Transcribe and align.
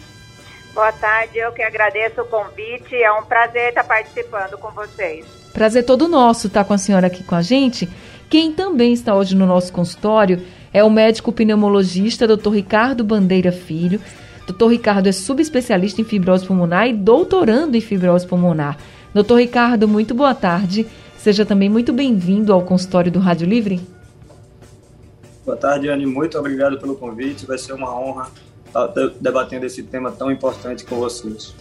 Boa 0.73 0.93
tarde, 0.93 1.37
eu 1.39 1.51
que 1.51 1.61
agradeço 1.61 2.21
o 2.21 2.25
convite. 2.25 2.95
É 2.95 3.11
um 3.11 3.25
prazer 3.25 3.71
estar 3.71 3.83
participando 3.83 4.57
com 4.59 4.71
vocês. 4.71 5.27
Prazer 5.53 5.85
todo 5.85 6.07
nosso 6.07 6.47
estar 6.47 6.63
com 6.63 6.73
a 6.73 6.79
senhora 6.79 7.09
aqui 7.09 7.25
com 7.25 7.35
a 7.35 7.43
gente. 7.43 7.89
Quem 8.31 8.53
também 8.53 8.93
está 8.93 9.13
hoje 9.13 9.35
no 9.35 9.45
nosso 9.45 9.73
consultório 9.73 10.41
é 10.73 10.85
o 10.85 10.89
médico 10.89 11.33
pneumologista 11.33 12.29
Dr. 12.29 12.51
Ricardo 12.51 13.03
Bandeira 13.03 13.51
Filho. 13.51 14.01
Dr. 14.47 14.69
Ricardo 14.69 15.09
é 15.09 15.13
subespecialista 15.13 16.01
em 16.01 16.05
fibrose 16.05 16.47
pulmonar 16.47 16.87
e 16.87 16.93
doutorando 16.93 17.77
em 17.77 17.81
fibrose 17.81 18.25
pulmonar. 18.25 18.77
Dr. 19.13 19.35
Ricardo, 19.35 19.89
muito 19.89 20.15
boa 20.15 20.33
tarde. 20.33 20.87
Seja 21.17 21.45
também 21.45 21.69
muito 21.69 21.93
bem-vindo 21.93 22.53
ao 22.53 22.63
consultório 22.63 23.11
do 23.11 23.19
Rádio 23.19 23.49
Livre. 23.49 23.98
Boa 25.49 25.57
tarde, 25.57 25.89
Anne. 25.89 26.05
Muito 26.05 26.39
obrigado 26.39 26.79
pelo 26.79 26.95
convite. 26.95 27.47
Vai 27.47 27.57
ser 27.57 27.73
uma 27.73 27.99
honra 27.99 28.29
estar 28.67 28.87
debatendo 29.19 29.65
esse 29.65 29.83
tema 29.83 30.13
tão 30.13 30.31
importante 30.31 30.85
com 30.85 30.97
vocês. 30.97 31.55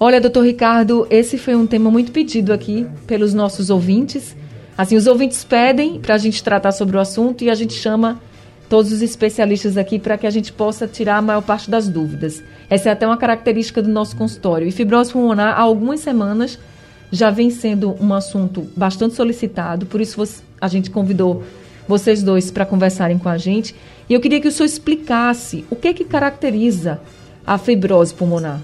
Olha, 0.00 0.18
doutor 0.18 0.42
Ricardo, 0.42 1.06
esse 1.10 1.36
foi 1.36 1.54
um 1.54 1.66
tema 1.66 1.90
muito 1.90 2.12
pedido 2.12 2.50
aqui 2.50 2.86
pelos 3.06 3.34
nossos 3.34 3.68
ouvintes. 3.68 4.34
Assim, 4.74 4.96
os 4.96 5.06
ouvintes 5.06 5.44
pedem 5.44 6.00
para 6.00 6.14
a 6.14 6.18
gente 6.18 6.42
tratar 6.42 6.72
sobre 6.72 6.96
o 6.96 6.98
assunto 6.98 7.44
e 7.44 7.50
a 7.50 7.54
gente 7.54 7.74
chama 7.74 8.18
todos 8.70 8.90
os 8.90 9.02
especialistas 9.02 9.76
aqui 9.76 9.98
para 9.98 10.16
que 10.16 10.26
a 10.26 10.30
gente 10.30 10.50
possa 10.50 10.88
tirar 10.88 11.18
a 11.18 11.22
maior 11.22 11.42
parte 11.42 11.70
das 11.70 11.90
dúvidas. 11.90 12.42
Essa 12.70 12.88
é 12.88 12.92
até 12.92 13.06
uma 13.06 13.18
característica 13.18 13.82
do 13.82 13.90
nosso 13.90 14.16
consultório. 14.16 14.66
E 14.66 14.72
fibrose 14.72 15.12
pulmonar, 15.12 15.58
há 15.58 15.60
algumas 15.60 16.00
semanas, 16.00 16.58
já 17.12 17.28
vem 17.28 17.50
sendo 17.50 17.96
um 18.00 18.14
assunto 18.14 18.66
bastante 18.74 19.14
solicitado, 19.14 19.84
por 19.84 20.00
isso 20.00 20.24
a 20.58 20.68
gente 20.68 20.90
convidou 20.90 21.44
vocês 21.88 22.22
dois 22.22 22.50
para 22.50 22.66
conversarem 22.66 23.18
com 23.18 23.28
a 23.28 23.36
gente. 23.36 23.74
E 24.08 24.14
eu 24.14 24.20
queria 24.20 24.40
que 24.40 24.48
o 24.48 24.52
senhor 24.52 24.66
explicasse 24.66 25.64
o 25.70 25.76
que, 25.76 25.92
que 25.94 26.04
caracteriza 26.04 27.00
a 27.46 27.58
fibrose 27.58 28.12
pulmonar. 28.12 28.60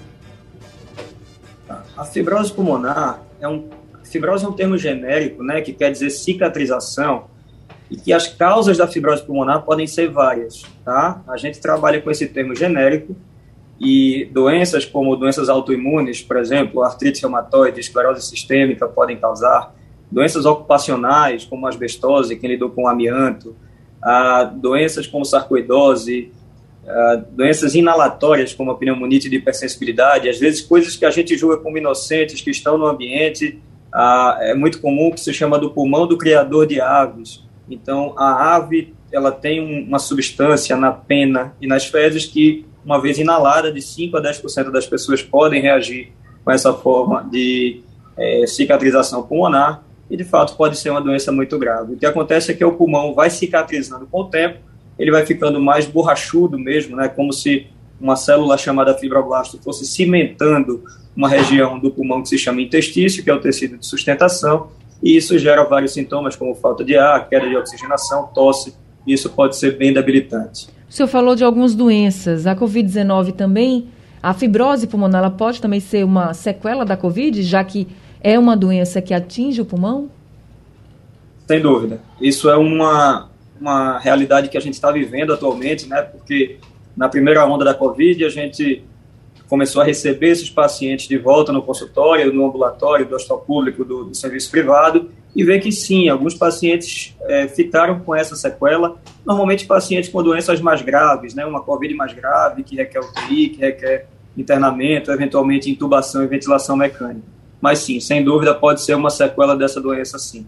A 1.96 2.04
fibrose 2.04 2.52
pulmonar 2.52 3.22
é 3.40 3.48
um 3.48 3.68
fibrose 4.04 4.44
é 4.44 4.48
um 4.48 4.52
termo 4.52 4.76
genérico, 4.76 5.42
né, 5.42 5.62
que 5.62 5.72
quer 5.72 5.90
dizer 5.90 6.10
cicatrização 6.10 7.24
e 7.90 7.96
que 7.96 8.12
as 8.12 8.26
causas 8.26 8.76
da 8.76 8.86
fibrose 8.86 9.22
pulmonar 9.22 9.62
podem 9.62 9.86
ser 9.86 10.10
várias, 10.10 10.62
tá? 10.84 11.22
A 11.26 11.36
gente 11.36 11.60
trabalha 11.60 12.00
com 12.00 12.10
esse 12.10 12.26
termo 12.26 12.54
genérico 12.54 13.16
e 13.80 14.28
doenças 14.32 14.84
como 14.84 15.16
doenças 15.16 15.48
autoimunes, 15.48 16.22
por 16.22 16.36
exemplo, 16.36 16.82
artrite 16.82 17.22
reumatoide, 17.22 17.80
esclerose 17.80 18.22
sistêmica 18.22 18.86
podem 18.86 19.16
causar, 19.16 19.74
doenças 20.12 20.44
ocupacionais, 20.44 21.44
como 21.44 21.66
asbestose, 21.66 22.36
quem 22.36 22.50
lidou 22.50 22.70
com 22.70 22.86
amianto, 22.86 23.56
ah, 24.02 24.44
doenças 24.44 25.06
como 25.06 25.24
sarcoidose, 25.24 26.30
ah, 26.86 27.22
doenças 27.30 27.74
inalatórias, 27.74 28.52
como 28.52 28.70
a 28.70 28.74
pneumonite 28.74 29.30
de 29.30 29.36
hipersensibilidade, 29.36 30.28
às 30.28 30.38
vezes 30.38 30.60
coisas 30.60 30.96
que 30.96 31.06
a 31.06 31.10
gente 31.10 31.36
julga 31.36 31.56
como 31.56 31.78
inocentes, 31.78 32.42
que 32.42 32.50
estão 32.50 32.76
no 32.76 32.86
ambiente, 32.86 33.58
ah, 33.90 34.36
é 34.40 34.54
muito 34.54 34.80
comum 34.82 35.10
que 35.10 35.20
se 35.20 35.32
chama 35.32 35.58
do 35.58 35.70
pulmão 35.70 36.06
do 36.06 36.18
criador 36.18 36.66
de 36.66 36.78
aves. 36.78 37.42
Então, 37.68 38.14
a 38.18 38.54
ave 38.54 38.94
ela 39.10 39.32
tem 39.32 39.86
uma 39.86 39.98
substância 39.98 40.76
na 40.76 40.92
pena 40.92 41.54
e 41.60 41.66
nas 41.66 41.86
fezes 41.86 42.26
que, 42.26 42.66
uma 42.84 43.00
vez 43.00 43.18
inalada, 43.18 43.72
de 43.72 43.80
5 43.80 44.16
a 44.16 44.22
10% 44.22 44.70
das 44.70 44.86
pessoas 44.86 45.22
podem 45.22 45.60
reagir 45.60 46.12
com 46.44 46.50
essa 46.50 46.72
forma 46.72 47.26
de 47.30 47.82
é, 48.16 48.46
cicatrização 48.46 49.22
pulmonar 49.22 49.82
e 50.12 50.16
de 50.16 50.24
fato 50.24 50.54
pode 50.58 50.76
ser 50.76 50.90
uma 50.90 51.00
doença 51.00 51.32
muito 51.32 51.58
grave. 51.58 51.94
O 51.94 51.96
que 51.96 52.04
acontece 52.04 52.52
é 52.52 52.54
que 52.54 52.62
o 52.62 52.72
pulmão 52.72 53.14
vai 53.14 53.30
cicatrizando 53.30 54.06
com 54.06 54.20
o 54.20 54.24
tempo, 54.24 54.58
ele 54.98 55.10
vai 55.10 55.24
ficando 55.24 55.58
mais 55.58 55.86
borrachudo 55.86 56.58
mesmo, 56.58 56.94
né, 56.94 57.08
como 57.08 57.32
se 57.32 57.66
uma 57.98 58.14
célula 58.14 58.58
chamada 58.58 58.92
fibroblasto 58.92 59.58
fosse 59.62 59.86
cimentando 59.86 60.84
uma 61.16 61.30
região 61.30 61.78
do 61.78 61.90
pulmão 61.90 62.20
que 62.20 62.28
se 62.28 62.36
chama 62.36 62.60
intestício, 62.60 63.24
que 63.24 63.30
é 63.30 63.34
o 63.34 63.40
tecido 63.40 63.78
de 63.78 63.86
sustentação, 63.86 64.68
e 65.02 65.16
isso 65.16 65.38
gera 65.38 65.64
vários 65.64 65.94
sintomas 65.94 66.36
como 66.36 66.54
falta 66.54 66.84
de 66.84 66.94
ar, 66.94 67.26
queda 67.26 67.48
de 67.48 67.56
oxigenação, 67.56 68.28
tosse, 68.34 68.74
e 69.06 69.14
isso 69.14 69.30
pode 69.30 69.56
ser 69.56 69.78
bem 69.78 69.94
debilitante. 69.94 70.68
O 70.90 70.92
senhor 70.92 71.08
falou 71.08 71.34
de 71.34 71.42
algumas 71.42 71.74
doenças, 71.74 72.46
a 72.46 72.54
Covid-19 72.54 73.32
também, 73.32 73.88
a 74.22 74.34
fibrose 74.34 74.86
pulmonar 74.86 75.20
ela 75.20 75.30
pode 75.30 75.58
também 75.58 75.80
ser 75.80 76.04
uma 76.04 76.34
sequela 76.34 76.84
da 76.84 76.98
Covid, 76.98 77.42
já 77.42 77.64
que 77.64 77.88
é 78.22 78.38
uma 78.38 78.56
doença 78.56 79.02
que 79.02 79.12
atinge 79.12 79.60
o 79.60 79.64
pulmão? 79.64 80.08
Sem 81.46 81.60
dúvida. 81.60 82.00
Isso 82.20 82.48
é 82.48 82.56
uma, 82.56 83.28
uma 83.60 83.98
realidade 83.98 84.48
que 84.48 84.56
a 84.56 84.60
gente 84.60 84.74
está 84.74 84.90
vivendo 84.92 85.32
atualmente, 85.32 85.88
né? 85.88 86.00
Porque 86.02 86.58
na 86.96 87.08
primeira 87.08 87.44
onda 87.44 87.64
da 87.64 87.74
Covid, 87.74 88.24
a 88.24 88.28
gente 88.28 88.84
começou 89.48 89.82
a 89.82 89.84
receber 89.84 90.30
esses 90.30 90.48
pacientes 90.48 91.08
de 91.08 91.18
volta 91.18 91.52
no 91.52 91.62
consultório, 91.62 92.32
no 92.32 92.46
ambulatório, 92.46 93.04
do 93.04 93.14
hospital 93.14 93.40
público, 93.40 93.84
do, 93.84 94.04
do 94.04 94.14
serviço 94.14 94.50
privado, 94.50 95.10
e 95.34 95.44
ver 95.44 95.60
que 95.60 95.72
sim, 95.72 96.08
alguns 96.08 96.34
pacientes 96.34 97.14
é, 97.22 97.48
ficaram 97.48 98.00
com 98.00 98.14
essa 98.14 98.36
sequela, 98.36 98.96
normalmente 99.26 99.66
pacientes 99.66 100.08
com 100.08 100.22
doenças 100.22 100.60
mais 100.60 100.80
graves, 100.80 101.34
né? 101.34 101.44
Uma 101.44 101.62
Covid 101.62 101.92
mais 101.94 102.12
grave, 102.12 102.62
que 102.62 102.76
requer 102.76 103.00
UTI, 103.00 103.48
que 103.50 103.60
requer 103.60 104.06
internamento, 104.36 105.10
eventualmente 105.10 105.70
intubação 105.70 106.22
e 106.22 106.26
ventilação 106.26 106.76
mecânica 106.76 107.41
mas 107.62 107.78
sim, 107.78 108.00
sem 108.00 108.24
dúvida 108.24 108.52
pode 108.52 108.82
ser 108.82 108.94
uma 108.94 109.08
sequela 109.08 109.56
dessa 109.56 109.80
doença 109.80 110.18
sim. 110.18 110.44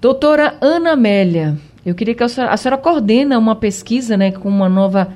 Doutora 0.00 0.56
Ana 0.60 0.92
Amélia, 0.92 1.56
eu 1.84 1.94
queria 1.94 2.14
que 2.14 2.22
a 2.22 2.28
senhora, 2.28 2.52
a 2.52 2.56
senhora 2.56 2.80
coordena 2.80 3.38
uma 3.38 3.54
pesquisa 3.54 4.16
né, 4.16 4.32
com 4.32 4.48
uma 4.48 4.68
nova 4.68 5.12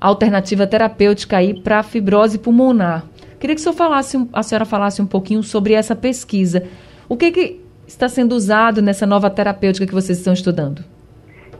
alternativa 0.00 0.66
terapêutica 0.66 1.36
aí 1.36 1.60
para 1.60 1.78
a 1.78 1.82
fibrose 1.84 2.38
pulmonar. 2.38 3.04
Queria 3.38 3.54
que 3.54 3.60
a 3.60 3.62
senhora, 3.62 3.78
falasse, 3.78 4.28
a 4.32 4.42
senhora 4.42 4.64
falasse 4.64 5.00
um 5.00 5.06
pouquinho 5.06 5.42
sobre 5.42 5.74
essa 5.74 5.94
pesquisa. 5.94 6.66
O 7.08 7.16
que, 7.16 7.30
que 7.30 7.64
está 7.86 8.08
sendo 8.08 8.34
usado 8.34 8.82
nessa 8.82 9.06
nova 9.06 9.30
terapêutica 9.30 9.86
que 9.86 9.94
vocês 9.94 10.18
estão 10.18 10.32
estudando? 10.32 10.84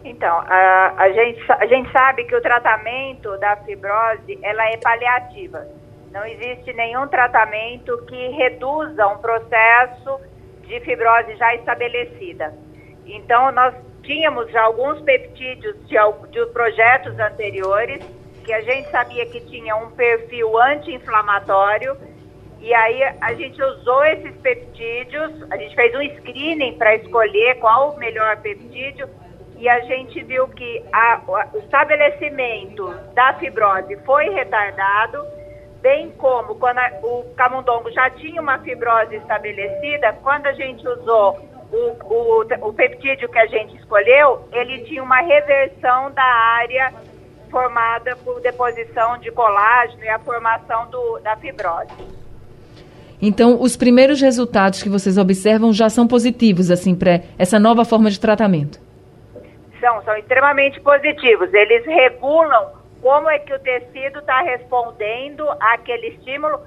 Então, 0.04 0.36
a, 0.46 0.94
a, 0.96 1.12
gente, 1.12 1.40
a 1.52 1.66
gente 1.66 1.90
sabe 1.92 2.24
que 2.24 2.34
o 2.34 2.42
tratamento 2.42 3.36
da 3.38 3.56
fibrose 3.56 4.38
ela 4.42 4.64
é 4.70 4.76
paliativa. 4.76 5.66
Não 6.10 6.24
existe 6.26 6.72
nenhum 6.72 7.06
tratamento 7.06 7.96
que 8.06 8.28
reduza 8.30 9.06
um 9.06 9.18
processo 9.18 10.20
de 10.62 10.80
fibrose 10.80 11.36
já 11.36 11.54
estabelecida. 11.54 12.52
Então, 13.06 13.52
nós 13.52 13.74
tínhamos 14.02 14.50
já 14.50 14.62
alguns 14.62 15.00
peptídeos 15.02 15.76
de, 15.86 15.96
de 16.30 16.46
projetos 16.52 17.18
anteriores 17.18 18.04
que 18.44 18.52
a 18.52 18.60
gente 18.62 18.90
sabia 18.90 19.26
que 19.26 19.40
tinha 19.42 19.76
um 19.76 19.90
perfil 19.90 20.58
anti-inflamatório 20.58 21.96
e 22.60 22.74
aí 22.74 23.02
a 23.20 23.32
gente 23.34 23.62
usou 23.62 24.04
esses 24.04 24.36
peptídeos, 24.38 25.32
a 25.50 25.56
gente 25.56 25.74
fez 25.74 25.94
um 25.94 26.02
screening 26.16 26.76
para 26.76 26.96
escolher 26.96 27.54
qual 27.58 27.92
o 27.92 27.98
melhor 27.98 28.36
peptídeo 28.38 29.08
e 29.56 29.68
a 29.68 29.80
gente 29.80 30.22
viu 30.24 30.48
que 30.48 30.84
a, 30.92 31.20
o 31.26 31.58
estabelecimento 31.58 32.92
da 33.14 33.34
fibrose 33.34 33.96
foi 34.04 34.30
retardado 34.30 35.24
bem 35.80 36.10
como 36.12 36.54
quando 36.56 36.78
a, 36.78 36.90
o 37.02 37.24
camundongo 37.36 37.90
já 37.90 38.10
tinha 38.10 38.40
uma 38.40 38.58
fibrose 38.58 39.16
estabelecida, 39.16 40.12
quando 40.22 40.46
a 40.46 40.52
gente 40.52 40.86
usou 40.86 41.38
o, 41.72 41.96
o, 42.04 42.68
o 42.68 42.72
peptídeo 42.72 43.28
que 43.28 43.38
a 43.38 43.46
gente 43.46 43.76
escolheu, 43.76 44.46
ele 44.52 44.84
tinha 44.84 45.02
uma 45.02 45.20
reversão 45.20 46.10
da 46.12 46.22
área 46.22 46.92
formada 47.50 48.16
por 48.16 48.40
deposição 48.40 49.18
de 49.18 49.30
colágeno 49.30 50.04
e 50.04 50.08
a 50.08 50.18
formação 50.18 50.88
do, 50.90 51.18
da 51.20 51.36
fibrose. 51.36 52.20
Então, 53.22 53.60
os 53.60 53.76
primeiros 53.76 54.20
resultados 54.20 54.82
que 54.82 54.88
vocês 54.88 55.18
observam 55.18 55.72
já 55.72 55.90
são 55.90 56.06
positivos, 56.06 56.70
assim, 56.70 56.94
para 56.94 57.20
essa 57.38 57.58
nova 57.58 57.84
forma 57.84 58.10
de 58.10 58.18
tratamento? 58.18 58.80
São, 59.78 60.02
são 60.04 60.16
extremamente 60.16 60.80
positivos. 60.80 61.52
Eles 61.52 61.84
regulam 61.84 62.79
como 63.02 63.28
é 63.28 63.38
que 63.38 63.52
o 63.52 63.58
tecido 63.58 64.18
está 64.18 64.40
respondendo 64.42 65.48
àquele 65.60 66.08
estímulo. 66.08 66.60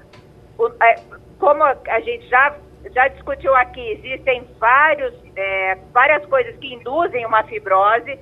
É, 0.82 0.94
como 1.38 1.62
a 1.64 2.00
gente 2.00 2.28
já, 2.28 2.56
já 2.94 3.08
discutiu 3.08 3.54
aqui, 3.56 3.80
existem 3.92 4.46
vários, 4.58 5.14
é, 5.36 5.78
várias 5.92 6.24
coisas 6.26 6.56
que 6.56 6.74
induzem 6.74 7.26
uma 7.26 7.42
fibrose 7.44 8.18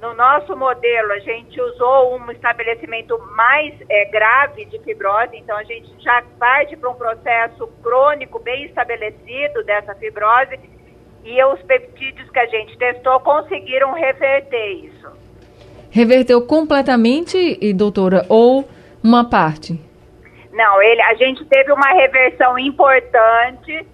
no 0.00 0.14
nosso 0.14 0.54
modelo, 0.54 1.12
a 1.12 1.18
gente 1.20 1.58
usou 1.58 2.18
um 2.18 2.30
estabelecimento 2.30 3.18
mais 3.34 3.74
é, 3.88 4.04
grave 4.06 4.66
de 4.66 4.78
fibrose, 4.80 5.36
então 5.36 5.56
a 5.56 5.64
gente 5.64 5.90
já 6.02 6.22
parte 6.38 6.76
para 6.76 6.90
um 6.90 6.94
processo 6.94 7.66
crônico 7.82 8.38
bem 8.40 8.66
estabelecido 8.66 9.64
dessa 9.64 9.94
fibrose 9.94 10.60
e 11.24 11.42
os 11.44 11.62
peptídeos 11.62 12.30
que 12.30 12.38
a 12.38 12.46
gente 12.46 12.76
testou 12.76 13.18
conseguiram 13.20 13.92
reverter 13.94 14.66
isso. 14.66 15.25
Reverteu 15.96 16.42
completamente, 16.42 17.58
doutora, 17.72 18.26
ou 18.28 18.68
uma 19.02 19.30
parte? 19.30 19.80
Não, 20.52 20.82
ele, 20.82 21.00
a 21.00 21.14
gente 21.14 21.42
teve 21.46 21.72
uma 21.72 21.88
reversão 21.88 22.58
importante 22.58 23.86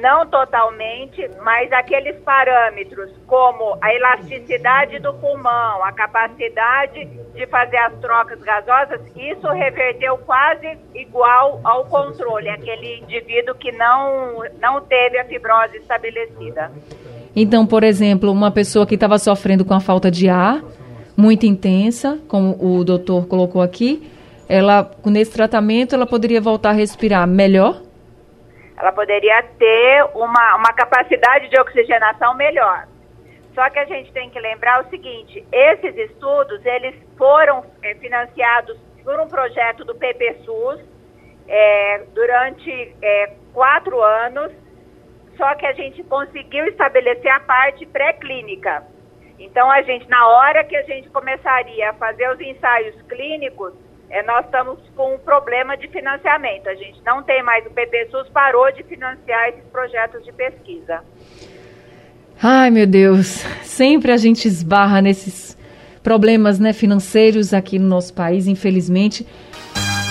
não 0.00 0.24
totalmente, 0.24 1.28
mas 1.42 1.72
aqueles 1.72 2.14
parâmetros 2.20 3.10
como 3.26 3.76
a 3.80 3.92
elasticidade 3.92 5.00
do 5.00 5.12
pulmão, 5.14 5.82
a 5.82 5.90
capacidade 5.90 7.06
de 7.34 7.44
fazer 7.48 7.78
as 7.78 7.94
trocas 7.94 8.40
gasosas, 8.40 9.00
isso 9.16 9.48
reverteu 9.48 10.16
quase 10.18 10.78
igual 10.94 11.60
ao 11.64 11.86
controle, 11.86 12.48
aquele 12.50 13.00
indivíduo 13.00 13.56
que 13.56 13.72
não, 13.72 14.44
não 14.60 14.80
teve 14.82 15.18
a 15.18 15.24
fibrose 15.24 15.78
estabelecida. 15.78 16.70
Então, 17.34 17.66
por 17.66 17.82
exemplo, 17.82 18.30
uma 18.30 18.52
pessoa 18.52 18.86
que 18.86 18.94
estava 18.94 19.18
sofrendo 19.18 19.64
com 19.64 19.74
a 19.74 19.80
falta 19.80 20.08
de 20.08 20.28
ar 20.28 20.62
muito 21.18 21.44
intensa, 21.44 22.18
como 22.28 22.56
o 22.64 22.84
doutor 22.84 23.26
colocou 23.26 23.60
aqui, 23.60 24.10
ela 24.48 24.90
nesse 25.04 25.32
tratamento 25.32 25.94
ela 25.94 26.06
poderia 26.06 26.40
voltar 26.40 26.70
a 26.70 26.72
respirar 26.72 27.26
melhor? 27.26 27.82
ela 28.78 28.92
poderia 28.92 29.42
ter 29.58 30.04
uma, 30.14 30.56
uma 30.56 30.72
capacidade 30.72 31.48
de 31.48 31.60
oxigenação 31.60 32.34
melhor. 32.34 32.86
Só 33.54 33.68
que 33.70 33.78
a 33.78 33.84
gente 33.84 34.12
tem 34.12 34.30
que 34.30 34.38
lembrar 34.38 34.84
o 34.84 34.88
seguinte, 34.88 35.44
esses 35.50 35.96
estudos, 35.96 36.64
eles 36.64 36.94
foram 37.16 37.64
é, 37.82 37.94
financiados 37.96 38.78
por 39.02 39.18
um 39.18 39.26
projeto 39.26 39.84
do 39.84 39.96
PPSUS 39.96 40.80
é, 41.48 42.04
durante 42.14 42.94
é, 43.02 43.32
quatro 43.52 44.00
anos, 44.00 44.52
só 45.36 45.54
que 45.56 45.66
a 45.66 45.72
gente 45.72 46.04
conseguiu 46.04 46.66
estabelecer 46.66 47.32
a 47.32 47.40
parte 47.40 47.84
pré-clínica. 47.84 48.84
Então, 49.38 49.70
a 49.70 49.82
gente, 49.82 50.08
na 50.08 50.26
hora 50.26 50.64
que 50.64 50.76
a 50.76 50.82
gente 50.82 51.08
começaria 51.10 51.90
a 51.90 51.94
fazer 51.94 52.28
os 52.30 52.40
ensaios 52.40 52.94
clínicos, 53.08 53.72
é, 54.10 54.22
nós 54.22 54.44
estamos 54.46 54.78
com 54.96 55.14
um 55.14 55.18
problema 55.18 55.76
de 55.76 55.86
financiamento. 55.88 56.68
A 56.68 56.74
gente 56.74 57.00
não 57.04 57.22
tem 57.22 57.42
mais, 57.42 57.64
o 57.66 57.70
PPSUS 57.70 58.28
parou 58.30 58.70
de 58.72 58.82
financiar 58.84 59.50
esses 59.50 59.64
projetos 59.70 60.24
de 60.24 60.32
pesquisa. 60.32 61.02
Ai, 62.42 62.70
meu 62.70 62.86
Deus, 62.86 63.44
sempre 63.62 64.12
a 64.12 64.16
gente 64.16 64.46
esbarra 64.46 65.02
nesses 65.02 65.58
problemas 66.02 66.58
né, 66.58 66.72
financeiros 66.72 67.52
aqui 67.52 67.78
no 67.78 67.88
nosso 67.88 68.14
país, 68.14 68.46
infelizmente. 68.46 69.26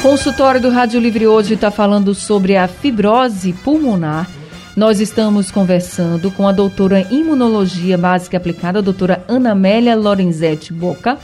Consultório 0.01 0.61
do 0.61 0.69
Rádio 0.69 0.99
Livre 0.99 1.25
hoje 1.25 1.55
está 1.55 1.71
falando 1.71 2.13
sobre 2.13 2.55
a 2.55 2.67
fibrose 2.67 3.51
pulmonar. 3.53 4.29
Nós 4.77 4.99
estamos 4.99 5.49
conversando 5.49 6.29
com 6.29 6.47
a 6.47 6.51
doutora 6.51 7.01
imunologia 7.11 7.97
básica 7.97 8.37
aplicada, 8.37 8.77
a 8.77 8.81
doutora 8.83 9.25
Ana 9.27 9.53
Amélia 9.53 9.95
Lorenzetti 9.95 10.71
Boca 10.71 11.17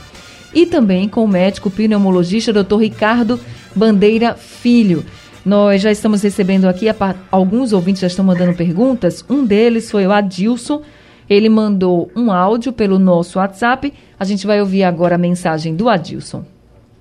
e 0.52 0.66
também 0.66 1.08
com 1.08 1.22
o 1.22 1.28
médico 1.28 1.70
pneumologista 1.70 2.52
Dr. 2.52 2.78
Ricardo 2.78 3.38
Bandeira 3.72 4.34
Filho. 4.34 5.04
Nós 5.46 5.80
já 5.80 5.92
estamos 5.92 6.20
recebendo 6.20 6.64
aqui, 6.64 6.86
alguns 7.30 7.72
ouvintes 7.72 8.00
já 8.00 8.08
estão 8.08 8.24
mandando 8.24 8.54
perguntas. 8.54 9.24
Um 9.30 9.46
deles 9.46 9.88
foi 9.88 10.04
o 10.04 10.10
Adilson. 10.10 10.82
Ele 11.30 11.48
mandou 11.48 12.10
um 12.16 12.32
áudio 12.32 12.72
pelo 12.72 12.98
nosso 12.98 13.38
WhatsApp. 13.38 13.94
A 14.18 14.24
gente 14.24 14.48
vai 14.48 14.58
ouvir 14.58 14.82
agora 14.82 15.14
a 15.14 15.18
mensagem 15.18 15.76
do 15.76 15.88
Adilson. 15.88 16.44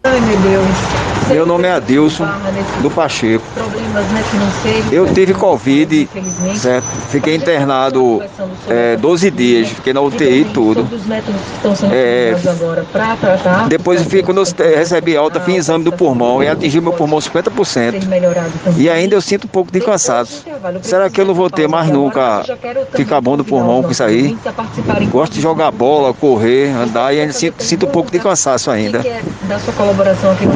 Ai, 0.03 0.21
meu 0.21 0.39
Deus. 0.39 1.12
Meu 1.33 1.47
nome 1.47 1.67
é 1.67 1.71
Adilson, 1.71 2.27
do 2.83 2.91
Pacheco. 2.91 3.43
Né, 3.55 4.83
eu 4.91 5.11
tive 5.11 5.33
Covid, 5.33 6.07
certo? 6.55 6.85
Fiquei 7.09 7.35
internado 7.35 8.21
é, 8.69 8.95
12 8.97 9.31
dias, 9.31 9.69
fiquei 9.69 9.93
na 9.93 10.01
UTI 10.01 10.41
e 10.41 10.45
tudo. 10.45 10.87
É, 11.91 12.35
depois, 13.67 14.05
quando 14.23 14.43
eu 14.43 14.75
recebi 14.77 15.17
alta, 15.17 15.39
fiz 15.39 15.55
exame 15.55 15.83
do 15.83 15.91
pulmão 15.91 16.43
e 16.43 16.47
atingi 16.47 16.79
meu 16.79 16.93
pulmão 16.93 17.17
50%. 17.17 17.95
E 18.77 18.87
ainda 18.87 19.15
eu 19.15 19.21
sinto 19.21 19.45
um 19.45 19.49
pouco 19.49 19.71
de 19.71 19.79
cansaço. 19.79 20.45
Será 20.83 21.09
que 21.09 21.19
eu 21.19 21.25
não 21.25 21.33
vou 21.33 21.49
ter 21.49 21.67
mais 21.67 21.89
nunca 21.89 22.43
ficar 22.95 23.21
bom 23.21 23.35
do 23.35 23.43
pulmão 23.43 23.81
com 23.81 23.89
isso 23.89 24.03
aí? 24.03 24.37
Gosto 25.09 25.33
de 25.33 25.41
jogar 25.41 25.71
bola, 25.71 26.13
correr, 26.13 26.69
andar 26.69 27.11
e 27.11 27.21
ainda 27.21 27.33
sinto, 27.33 27.63
sinto 27.63 27.87
um 27.87 27.89
pouco 27.89 28.11
de 28.11 28.19
cansaço 28.19 28.69
ainda. 28.69 28.99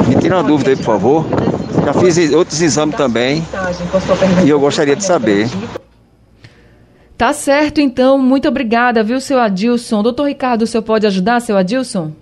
Me 0.06 0.14
tira 0.16 0.36
uma 0.36 0.44
dúvida 0.44 0.67
aí, 0.70 0.76
por 0.76 0.84
favor. 0.84 1.24
Já 1.84 1.94
fiz 1.94 2.32
outros 2.32 2.60
exames 2.60 2.96
também 2.96 3.42
e 4.44 4.48
eu 4.48 4.60
gostaria 4.60 4.94
de 4.94 5.04
saber. 5.04 5.48
Tá 7.16 7.32
certo, 7.32 7.80
então. 7.80 8.18
Muito 8.18 8.46
obrigada, 8.46 9.02
viu, 9.02 9.20
seu 9.20 9.40
Adilson. 9.40 10.02
Doutor 10.02 10.28
Ricardo, 10.28 10.62
o 10.62 10.66
senhor 10.66 10.82
pode 10.82 11.06
ajudar, 11.06 11.40
seu 11.40 11.56
Adilson? 11.56 12.12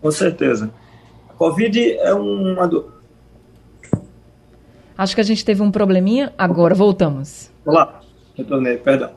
Com 0.00 0.10
certeza. 0.10 0.70
A 1.28 1.34
Covid 1.34 1.98
é 1.98 2.14
uma. 2.14 2.66
Do... 2.66 2.90
Acho 4.96 5.14
que 5.14 5.20
a 5.20 5.24
gente 5.24 5.44
teve 5.44 5.62
um 5.62 5.70
probleminha. 5.70 6.32
Agora 6.38 6.74
voltamos. 6.74 7.50
Olá, 7.66 8.00
retornei, 8.34 8.78
perdão. 8.78 9.10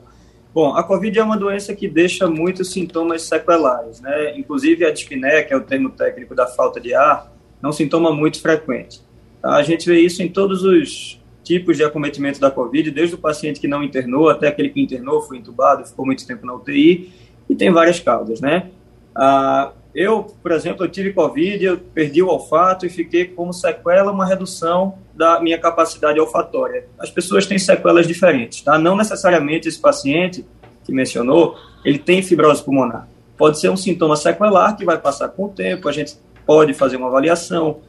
Bom, 0.54 0.74
a 0.74 0.82
Covid 0.82 1.18
é 1.18 1.24
uma 1.24 1.38
doença 1.38 1.74
que 1.74 1.88
deixa 1.88 2.28
muitos 2.28 2.72
sintomas 2.72 3.22
sequelares, 3.22 4.02
né? 4.02 4.38
Inclusive 4.38 4.84
a 4.84 4.92
dispneia, 4.92 5.42
que 5.42 5.54
é 5.54 5.56
o 5.56 5.62
termo 5.62 5.88
técnico 5.88 6.34
da 6.34 6.46
falta 6.46 6.78
de 6.78 6.94
ar, 6.94 7.31
é 7.62 7.66
um 7.66 7.72
sintoma 7.72 8.12
muito 8.12 8.40
frequente. 8.40 9.00
Tá? 9.40 9.54
A 9.56 9.62
gente 9.62 9.86
vê 9.88 10.00
isso 10.00 10.22
em 10.22 10.28
todos 10.28 10.62
os 10.64 11.20
tipos 11.44 11.76
de 11.76 11.84
acometimento 11.84 12.40
da 12.40 12.50
Covid, 12.50 12.90
desde 12.90 13.14
o 13.14 13.18
paciente 13.18 13.60
que 13.60 13.68
não 13.68 13.82
internou 13.82 14.28
até 14.28 14.48
aquele 14.48 14.70
que 14.70 14.80
internou, 14.80 15.20
foi 15.22 15.38
entubado, 15.38 15.84
ficou 15.84 16.06
muito 16.06 16.26
tempo 16.26 16.46
na 16.46 16.54
UTI, 16.54 17.12
e 17.48 17.54
tem 17.54 17.70
várias 17.70 17.98
causas, 18.00 18.40
né? 18.40 18.70
Ah, 19.14 19.72
eu, 19.94 20.22
por 20.42 20.52
exemplo, 20.52 20.84
eu 20.84 20.88
tive 20.88 21.12
Covid, 21.12 21.62
eu 21.62 21.78
perdi 21.78 22.22
o 22.22 22.28
olfato 22.28 22.86
e 22.86 22.88
fiquei 22.88 23.26
como 23.26 23.52
sequela 23.52 24.10
uma 24.10 24.24
redução 24.24 24.94
da 25.14 25.40
minha 25.40 25.58
capacidade 25.58 26.18
olfatória. 26.18 26.86
As 26.98 27.10
pessoas 27.10 27.46
têm 27.46 27.58
sequelas 27.58 28.06
diferentes, 28.06 28.62
tá? 28.62 28.78
Não 28.78 28.96
necessariamente 28.96 29.68
esse 29.68 29.78
paciente 29.78 30.46
que 30.84 30.92
mencionou, 30.92 31.56
ele 31.84 31.98
tem 31.98 32.22
fibrose 32.22 32.62
pulmonar. 32.62 33.06
Pode 33.36 33.60
ser 33.60 33.68
um 33.68 33.76
sintoma 33.76 34.16
sequelar 34.16 34.76
que 34.76 34.84
vai 34.84 34.96
passar 34.96 35.28
com 35.28 35.46
o 35.46 35.48
tempo, 35.48 35.88
a 35.88 35.92
gente 35.92 36.16
pode 36.46 36.74
fazer 36.74 36.96
uma 36.96 37.08
avaliação, 37.08 37.80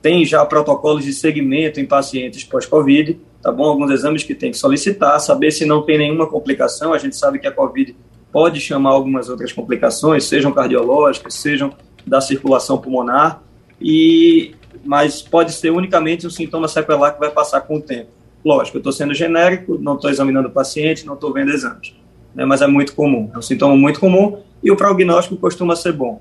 tem 0.00 0.24
já 0.24 0.44
protocolos 0.44 1.04
de 1.04 1.12
segmento 1.12 1.80
em 1.80 1.86
pacientes 1.86 2.44
pós-Covid, 2.44 3.20
tá 3.42 3.50
bom? 3.50 3.64
Alguns 3.64 3.90
exames 3.90 4.22
que 4.22 4.34
tem 4.34 4.50
que 4.50 4.58
solicitar, 4.58 5.18
saber 5.20 5.50
se 5.50 5.64
não 5.64 5.82
tem 5.82 5.98
nenhuma 5.98 6.26
complicação. 6.26 6.92
A 6.92 6.98
gente 6.98 7.16
sabe 7.16 7.38
que 7.38 7.46
a 7.46 7.52
Covid 7.52 7.96
pode 8.32 8.60
chamar 8.60 8.90
algumas 8.90 9.28
outras 9.28 9.52
complicações, 9.52 10.24
sejam 10.24 10.52
cardiológicas, 10.52 11.34
sejam 11.34 11.72
da 12.06 12.20
circulação 12.20 12.78
pulmonar, 12.78 13.42
e 13.80 14.54
mas 14.84 15.20
pode 15.20 15.52
ser 15.52 15.70
unicamente 15.70 16.26
um 16.26 16.30
sintoma 16.30 16.68
sequelar 16.68 17.14
que 17.14 17.20
vai 17.20 17.30
passar 17.30 17.60
com 17.62 17.76
o 17.76 17.82
tempo. 17.82 18.10
Lógico, 18.44 18.76
eu 18.76 18.80
estou 18.80 18.92
sendo 18.92 19.12
genérico, 19.12 19.76
não 19.78 19.96
estou 19.96 20.08
examinando 20.08 20.48
o 20.48 20.50
paciente, 20.50 21.04
não 21.04 21.14
estou 21.14 21.32
vendo 21.32 21.50
exames, 21.50 21.94
né? 22.34 22.44
mas 22.44 22.62
é 22.62 22.66
muito 22.66 22.94
comum, 22.94 23.30
é 23.34 23.38
um 23.38 23.42
sintoma 23.42 23.76
muito 23.76 23.98
comum 23.98 24.40
e 24.62 24.70
o 24.70 24.76
prognóstico 24.76 25.36
costuma 25.36 25.74
ser 25.74 25.92
bom. 25.92 26.20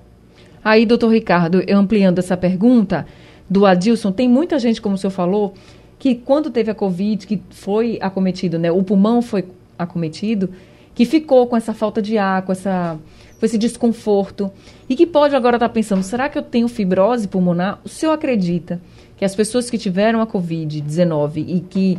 Aí, 0.67 0.85
doutor 0.85 1.13
Ricardo, 1.13 1.63
ampliando 1.69 2.19
essa 2.19 2.35
pergunta 2.35 3.07
do 3.49 3.65
Adilson, 3.65 4.11
tem 4.11 4.27
muita 4.27 4.59
gente, 4.59 4.81
como 4.81 4.95
o 4.95 4.97
senhor 4.97 5.11
falou, 5.11 5.53
que 5.97 6.13
quando 6.13 6.51
teve 6.51 6.69
a 6.69 6.75
Covid, 6.75 7.25
que 7.25 7.41
foi 7.51 7.97
acometido, 8.01 8.59
né, 8.59 8.69
o 8.69 8.83
pulmão 8.83 9.21
foi 9.21 9.45
acometido, 9.79 10.49
que 10.93 11.05
ficou 11.05 11.47
com 11.47 11.55
essa 11.55 11.73
falta 11.73 12.01
de 12.01 12.17
ar, 12.17 12.41
com, 12.41 12.51
essa, 12.51 12.99
com 13.39 13.45
esse 13.45 13.57
desconforto, 13.57 14.51
e 14.89 14.95
que 14.97 15.07
pode 15.07 15.37
agora 15.37 15.55
estar 15.55 15.69
tá 15.69 15.73
pensando, 15.73 16.03
será 16.03 16.27
que 16.27 16.37
eu 16.37 16.43
tenho 16.43 16.67
fibrose 16.67 17.29
pulmonar? 17.29 17.79
O 17.85 17.87
senhor 17.87 18.11
acredita 18.11 18.81
que 19.15 19.23
as 19.23 19.33
pessoas 19.33 19.69
que 19.69 19.77
tiveram 19.77 20.19
a 20.19 20.27
Covid-19 20.27 21.45
e 21.47 21.61
que 21.61 21.97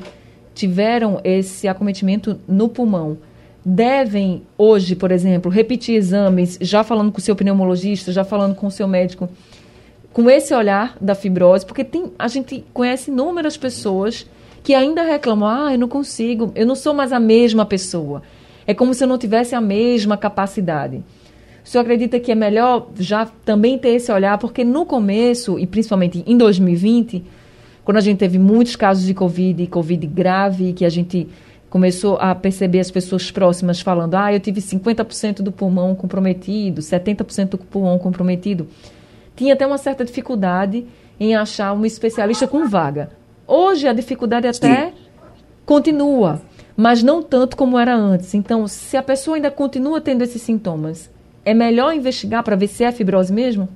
tiveram 0.55 1.23
esse 1.25 1.67
acometimento 1.67 2.39
no 2.47 2.69
pulmão, 2.69 3.17
devem 3.69 4.43
hoje, 4.57 4.97
por 4.97 5.13
exemplo, 5.13 5.51
repetir 5.51 5.95
exames, 5.95 6.59
já 6.61 6.83
falando 6.83 7.13
com 7.13 7.19
o 7.19 7.21
seu 7.21 7.37
pneumologista, 7.37 8.11
já 8.11 8.25
falando 8.25 8.55
com 8.55 8.67
o 8.67 8.71
seu 8.71 8.89
médico, 8.89 9.29
com 10.11 10.31
esse 10.31 10.55
olhar 10.55 10.97
da 10.99 11.15
fibrose, 11.15 11.67
porque 11.67 11.85
tem, 11.85 12.11
a 12.19 12.29
gente 12.29 12.65
conhece 12.73 13.11
inúmeras 13.11 13.59
pessoas 13.59 14.27
que 14.63 14.75
ainda 14.75 15.03
reclamam: 15.03 15.49
ah, 15.49 15.73
eu 15.73 15.79
não 15.79 15.87
consigo, 15.87 16.51
eu 16.55 16.67
não 16.67 16.75
sou 16.75 16.95
mais 16.95 17.13
a 17.13 17.21
mesma 17.21 17.67
pessoa. 17.67 18.23
É 18.67 18.73
como 18.73 18.95
se 18.95 19.05
eu 19.05 19.09
não 19.09 19.19
tivesse 19.19 19.55
a 19.55 19.61
mesma 19.61 20.17
capacidade. 20.17 21.03
O 21.63 21.69
senhor 21.69 21.83
acredita 21.83 22.19
que 22.19 22.33
é 22.33 22.35
melhor 22.35 22.89
já 22.99 23.27
também 23.45 23.77
ter 23.77 23.91
esse 23.91 24.11
olhar? 24.11 24.39
Porque 24.39 24.65
no 24.65 24.87
começo, 24.87 25.59
e 25.59 25.67
principalmente 25.67 26.25
em 26.27 26.37
2020, 26.39 27.23
quando 27.85 27.99
a 27.99 28.01
gente 28.01 28.19
teve 28.19 28.39
muitos 28.39 28.77
casos 28.77 29.05
de 29.05 29.13
Covid, 29.13 29.67
Covid 29.67 30.07
grave, 30.07 30.73
que 30.73 30.85
a 30.87 30.89
gente 30.89 31.29
começou 31.71 32.17
a 32.17 32.35
perceber 32.35 32.81
as 32.81 32.91
pessoas 32.91 33.31
próximas 33.31 33.81
falando: 33.81 34.15
ah, 34.15 34.33
eu 34.33 34.41
tive 34.41 34.61
50% 34.61 35.43
do 35.43 35.53
pulmão 35.53 35.95
comprometido, 35.95 36.81
70% 36.81 37.51
do 37.51 37.59
pulmão 37.59 37.99
comprometido. 37.99 38.69
Tinha 39.37 39.55
até 39.55 39.67
uma 39.67 39.79
certa 39.79 40.05
dificuldade 40.05 40.87
em 41.19 41.35
achar 41.35 41.73
um 41.73 41.85
especialista 41.85 42.47
com 42.47 42.69
vaga. 42.69 43.11
Hoje 43.47 43.87
a 43.87 43.93
dificuldade 43.93 44.47
até 44.47 44.87
Sim. 44.87 44.93
continua, 45.65 46.43
mas 46.77 47.03
não 47.03 47.23
tanto 47.23 47.57
como 47.57 47.79
era 47.79 47.95
antes. 47.95 48.35
Então, 48.35 48.67
se 48.67 48.97
a 48.97 49.03
pessoa 49.03 49.37
ainda 49.37 49.51
continua 49.51 50.01
tendo 50.01 50.23
esses 50.23 50.43
sintomas, 50.43 51.11
é 51.45 51.55
melhor 51.55 51.95
investigar 51.95 52.43
para 52.43 52.57
ver 52.57 52.69
se 52.69 52.85
é 52.85 52.93
fibrose 52.93 53.33
mesmo? 53.33 53.69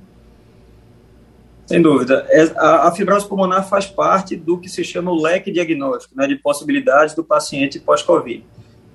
Sem 1.65 1.81
dúvida. 1.81 2.25
É, 2.29 2.43
a, 2.57 2.87
a, 2.87 2.91
fibrose 2.91 3.27
pulmonar 3.27 3.67
faz 3.67 3.85
parte 3.85 4.35
do 4.35 4.57
que 4.57 4.67
se 4.67 4.83
chama 4.83 5.11
o 5.11 5.21
leque 5.21 5.51
diagnóstico, 5.51 6.15
né, 6.15 6.27
de 6.27 6.35
possibilidades 6.35 7.15
do 7.15 7.23
paciente 7.23 7.79
pós-Covid. 7.79 8.45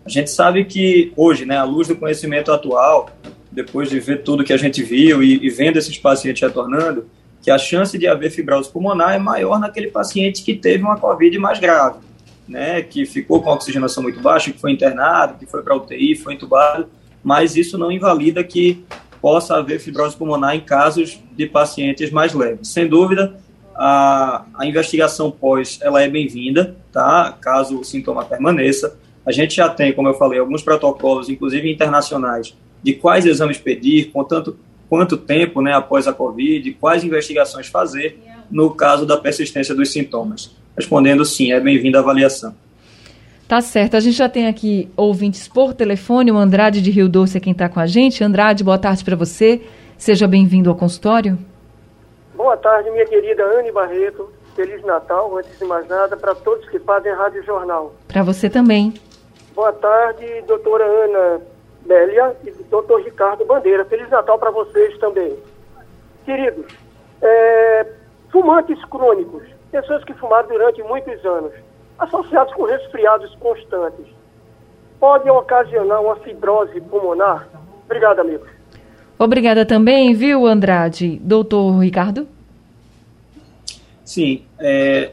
A 0.05 0.09
gente 0.09 0.31
sabe 0.31 0.65
que 0.65 1.13
hoje, 1.17 1.45
né, 1.45 1.57
à 1.57 1.65
luz 1.65 1.89
do 1.89 1.97
conhecimento 1.97 2.53
atual, 2.53 3.11
depois 3.51 3.89
de 3.89 3.99
ver 3.99 4.23
tudo 4.23 4.45
que 4.45 4.53
a 4.53 4.57
gente 4.57 4.83
viu 4.83 5.23
e, 5.23 5.45
e 5.45 5.51
vendo 5.51 5.79
esses 5.79 5.97
pacientes 5.99 6.43
retornando, 6.43 7.09
que 7.43 7.51
a 7.51 7.59
chance 7.59 7.97
de 7.97 8.07
haver 8.07 8.31
fibrose 8.31 8.71
pulmonar 8.71 9.15
é 9.15 9.19
maior 9.19 9.59
naquele 9.59 9.89
paciente 9.89 10.43
que 10.43 10.55
teve 10.55 10.83
uma 10.83 10.99
COVID 10.99 11.39
mais 11.39 11.59
grave, 11.59 11.99
né, 12.47 12.83
que 12.83 13.07
ficou 13.07 13.43
com 13.43 13.51
oxigenação 13.51 14.03
muito 14.03 14.21
baixa, 14.21 14.53
que 14.53 14.61
foi 14.61 14.73
internado, 14.73 15.39
que 15.39 15.47
foi 15.47 15.63
para 15.63 15.75
UTI, 15.75 16.17
foi 16.17 16.35
entubado, 16.35 16.89
mas 17.23 17.57
isso 17.57 17.79
não 17.79 17.91
invalida 17.91 18.45
que 18.45 18.85
possa 19.21 19.57
haver 19.57 19.81
fibrose 19.81 20.17
pulmonar 20.17 20.55
em 20.55 20.61
casos 20.61 21.21
de 21.37 21.47
pacientes 21.47 22.11
mais 22.11 22.35
leves. 22.35 22.69
Sem 22.69 22.87
dúvida, 22.87 23.37
a, 23.75 24.45
a 24.55 24.67
investigação 24.67 25.31
pós 25.31 25.79
ela 25.81 26.03
é 26.03 26.09
bem-vinda, 26.09 26.77
tá? 26.93 27.37
Caso 27.41 27.79
o 27.79 27.85
sintoma 27.85 28.25
permaneça. 28.25 28.99
A 29.25 29.33
gente 29.33 29.57
já 29.57 29.69
tem, 29.69 29.93
como 29.93 30.09
eu 30.09 30.15
falei, 30.15 30.39
alguns 30.39 30.63
protocolos, 30.63 31.29
inclusive 31.29 31.71
internacionais, 31.71 32.57
de 32.83 32.95
quais 32.95 33.27
exames 33.27 33.59
pedir, 33.59 34.11
com 34.11 34.25
tanto 34.25 34.57
quanto 34.89 35.17
tempo 35.17 35.61
né, 35.61 35.75
após 35.75 36.09
a 36.09 36.13
Covid, 36.13 36.73
quais 36.81 37.05
investigações 37.05 37.67
fazer 37.67 38.19
no 38.51 38.71
caso 38.71 39.05
da 39.05 39.17
persistência 39.17 39.75
dos 39.75 39.93
sintomas. 39.93 40.57
Respondendo 40.77 41.25
sim, 41.25 41.53
é 41.53 41.61
bem-vinda 41.61 41.99
a 41.99 42.01
avaliação. 42.01 42.55
Tá 43.49 43.63
certo. 43.63 43.97
A 43.97 44.01
gente 44.01 44.15
já 44.15 44.29
tem 44.29 44.47
aqui 44.47 44.91
ouvintes 44.95 45.49
por 45.49 45.73
telefone. 45.73 46.31
O 46.31 46.37
Andrade 46.37 46.83
de 46.83 46.91
Rio 46.91 47.09
Doce 47.09 47.39
é 47.39 47.41
quem 47.41 47.53
está 47.53 47.67
com 47.67 47.81
a 47.81 47.87
gente. 47.87 48.23
Andrade, 48.23 48.63
boa 48.63 48.79
tarde 48.79 49.03
para 49.03 49.17
você. 49.17 49.63
Seja 49.97 50.29
bem-vindo 50.29 50.69
ao 50.69 50.77
consultório. 50.77 51.39
Boa 52.35 52.59
tarde, 52.59 52.91
minha 52.91 53.07
querida 53.07 53.43
Anne 53.43 53.73
Barreto. 53.73 54.31
Feliz 54.55 54.83
Natal, 54.85 55.35
antes 55.39 55.59
de 55.59 55.65
mais 55.65 55.89
nada, 55.89 56.15
para 56.15 56.35
todos 56.35 56.69
que 56.69 56.79
fazem 56.81 57.11
Rádio 57.13 57.43
Jornal. 57.43 57.95
Para 58.07 58.23
você 58.23 58.51
também. 58.51 58.93
Boa 59.55 59.73
tarde, 59.73 60.27
doutora 60.47 60.85
Ana 60.85 61.41
Bélia 61.87 62.37
e 62.45 62.51
doutor 62.65 63.03
Ricardo 63.03 63.47
Bandeira. 63.47 63.85
Feliz 63.87 64.11
Natal 64.11 64.39
para 64.39 64.51
vocês 64.51 64.99
também. 64.99 65.39
Queridos, 66.27 66.67
é, 67.23 67.87
fumantes 68.31 68.85
crônicos, 68.85 69.43
pessoas 69.71 70.05
que 70.05 70.13
fumaram 70.15 70.49
durante 70.49 70.83
muitos 70.83 71.25
anos, 71.25 71.53
associados 71.99 72.55
com 72.55 72.65
resfriados 72.65 73.35
constantes, 73.37 74.07
podem 75.01 75.31
ocasionar 75.31 76.03
uma 76.03 76.17
fibrose 76.17 76.81
pulmonar? 76.83 77.49
Obrigado, 77.85 78.21
amigos. 78.21 78.49
Obrigada 79.19 79.67
também, 79.67 80.15
viu, 80.15 80.47
Andrade? 80.47 81.19
Doutor 81.23 81.79
Ricardo? 81.79 82.29
Sim, 84.05 84.43
é, 84.59 85.13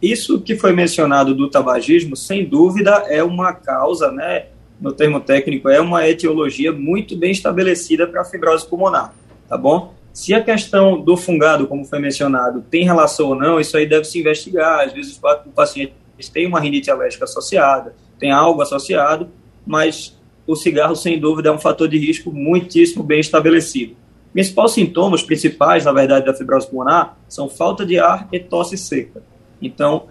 isso 0.00 0.40
que 0.40 0.56
foi 0.56 0.72
mencionado 0.72 1.34
do 1.34 1.50
tabagismo, 1.50 2.16
sem 2.16 2.44
dúvida, 2.44 3.04
é 3.08 3.22
uma 3.22 3.52
causa, 3.52 4.10
né, 4.10 4.46
no 4.80 4.92
termo 4.92 5.20
técnico, 5.20 5.68
é 5.68 5.80
uma 5.80 6.08
etiologia 6.08 6.72
muito 6.72 7.16
bem 7.16 7.30
estabelecida 7.30 8.06
para 8.06 8.22
a 8.22 8.24
fibrose 8.24 8.66
pulmonar, 8.66 9.14
tá 9.48 9.56
bom? 9.56 9.94
Se 10.12 10.34
a 10.34 10.42
questão 10.42 11.00
do 11.00 11.16
fungado, 11.16 11.66
como 11.66 11.84
foi 11.84 11.98
mencionado, 11.98 12.62
tem 12.70 12.84
relação 12.84 13.28
ou 13.28 13.34
não, 13.34 13.58
isso 13.58 13.76
aí 13.76 13.86
deve 13.86 14.04
se 14.04 14.18
investigar. 14.18 14.80
Às 14.80 14.92
vezes 14.92 15.18
o 15.18 15.50
paciente 15.50 15.94
tem 16.30 16.46
uma 16.46 16.60
rinite 16.60 16.90
alérgica 16.90 17.24
associada, 17.24 17.94
tem 18.18 18.30
algo 18.30 18.60
associado, 18.60 19.28
mas 19.66 20.16
o 20.46 20.54
cigarro, 20.54 20.94
sem 20.94 21.18
dúvida, 21.18 21.48
é 21.48 21.52
um 21.52 21.58
fator 21.58 21.88
de 21.88 21.98
risco 21.98 22.30
muitíssimo 22.30 23.02
bem 23.02 23.20
estabelecido. 23.20 23.96
Principais 24.32 24.72
sintomas 24.72 25.22
principais, 25.22 25.84
na 25.84 25.92
verdade, 25.92 26.26
da 26.26 26.34
fibrose 26.34 26.66
pulmonar 26.66 27.18
são 27.28 27.48
falta 27.48 27.84
de 27.84 27.98
ar 27.98 28.28
e 28.32 28.40
tosse 28.40 28.76
seca. 28.78 29.22
Então, 29.60 30.06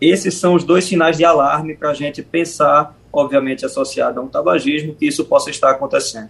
esses 0.00 0.34
são 0.34 0.54
os 0.54 0.62
dois 0.62 0.84
sinais 0.84 1.16
de 1.16 1.24
alarme 1.24 1.74
para 1.74 1.90
a 1.90 1.94
gente 1.94 2.22
pensar, 2.22 2.94
obviamente 3.12 3.64
associado 3.64 4.20
a 4.20 4.22
um 4.22 4.28
tabagismo, 4.28 4.94
que 4.94 5.06
isso 5.06 5.24
possa 5.24 5.50
estar 5.50 5.70
acontecendo. 5.70 6.28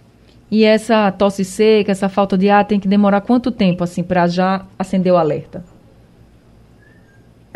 E 0.49 0.63
essa 0.63 1.11
tosse 1.11 1.43
seca, 1.43 1.91
essa 1.91 2.07
falta 2.07 2.37
de 2.37 2.49
ar, 2.49 2.65
tem 2.65 2.79
que 2.79 2.87
demorar 2.87 3.21
quanto 3.21 3.51
tempo 3.51 3.83
assim 3.83 4.01
para 4.01 4.27
já 4.27 4.65
acender 4.79 5.11
o 5.11 5.17
alerta? 5.17 5.63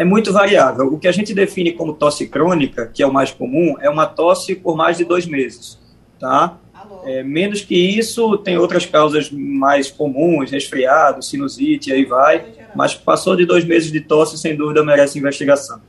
É 0.01 0.03
muito 0.03 0.33
variável. 0.33 0.87
O 0.91 0.97
que 0.97 1.07
a 1.07 1.11
gente 1.11 1.31
define 1.31 1.73
como 1.73 1.93
tosse 1.93 2.27
crônica, 2.27 2.87
que 2.91 3.03
é 3.03 3.05
o 3.05 3.13
mais 3.13 3.29
comum, 3.29 3.75
é 3.79 3.87
uma 3.87 4.07
tosse 4.07 4.55
por 4.55 4.75
mais 4.75 4.97
de 4.97 5.05
dois 5.05 5.27
meses, 5.27 5.77
tá? 6.19 6.57
É, 7.05 7.21
menos 7.21 7.61
que 7.61 7.75
isso, 7.75 8.35
tem 8.39 8.57
outras 8.57 8.83
causas 8.83 9.29
mais 9.29 9.91
comuns, 9.91 10.49
resfriado, 10.49 11.21
sinusite, 11.21 11.93
aí 11.93 12.03
vai. 12.03 12.43
Mas 12.75 12.95
passou 12.95 13.35
de 13.35 13.45
dois 13.45 13.63
meses 13.63 13.91
de 13.91 14.01
tosse, 14.01 14.39
sem 14.39 14.55
dúvida 14.55 14.83
merece 14.83 15.19
investigação. 15.19 15.79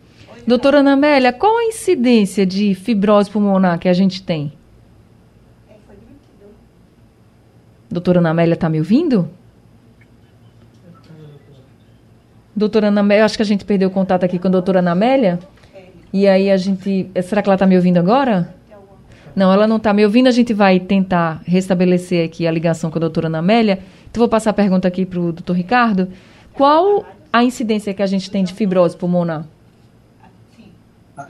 Doutora 0.47 0.81
Ana 0.81 0.93
Amélia, 0.93 1.33
qual 1.33 1.57
a 1.57 1.65
incidência 1.65 2.45
de 2.45 2.75
fibrose 2.75 3.31
pulmonar 3.31 3.79
que 3.79 3.89
a 3.89 3.95
gente 3.95 4.23
tem? 4.23 4.53
Doutora 7.91 8.19
Ana 8.19 8.29
Amélia, 8.29 8.53
está 8.53 8.69
me 8.69 8.79
ouvindo? 8.79 9.31
Doutora 12.55 12.89
Ana 12.89 13.01
Amélia, 13.01 13.25
acho 13.25 13.37
que 13.37 13.43
a 13.43 13.47
gente 13.47 13.65
perdeu 13.65 13.89
o 13.89 13.93
contato 13.93 14.25
aqui 14.25 14.39
com 14.39 14.49
a 14.49 14.51
doutora 14.51 14.81
Ana 14.81 14.93
Amélia. 14.93 15.39
E 16.13 16.29
aí 16.29 16.51
a 16.51 16.57
gente. 16.57 17.11
Será 17.23 17.41
que 17.41 17.49
ela 17.49 17.55
está 17.55 17.67
me 17.67 17.77
ouvindo 17.77 17.99
agora? 17.99 18.55
Não, 19.35 19.51
ela 19.51 19.67
não 19.67 19.77
está 19.77 19.95
me 19.95 20.05
ouvindo. 20.05 20.27
A 20.27 20.33
gente 20.33 20.53
vai 20.53 20.79
tentar 20.79 21.41
restabelecer 21.47 22.27
aqui 22.27 22.47
a 22.47 22.51
ligação 22.51 22.91
com 22.91 22.99
a 22.99 23.01
doutora 23.01 23.29
Ana 23.29 23.39
Amélia. 23.39 23.79
Então, 24.11 24.21
vou 24.21 24.29
passar 24.29 24.51
a 24.51 24.53
pergunta 24.55 24.87
aqui 24.87 25.07
para 25.07 25.19
o 25.19 25.33
doutor 25.33 25.57
Ricardo. 25.57 26.09
Qual 26.53 27.07
a 27.33 27.43
incidência 27.43 27.95
que 27.95 28.03
a 28.03 28.07
gente 28.07 28.31
tem 28.31 28.45
de 28.45 28.53
fibrose 28.53 28.95
pulmonar? 28.95 29.47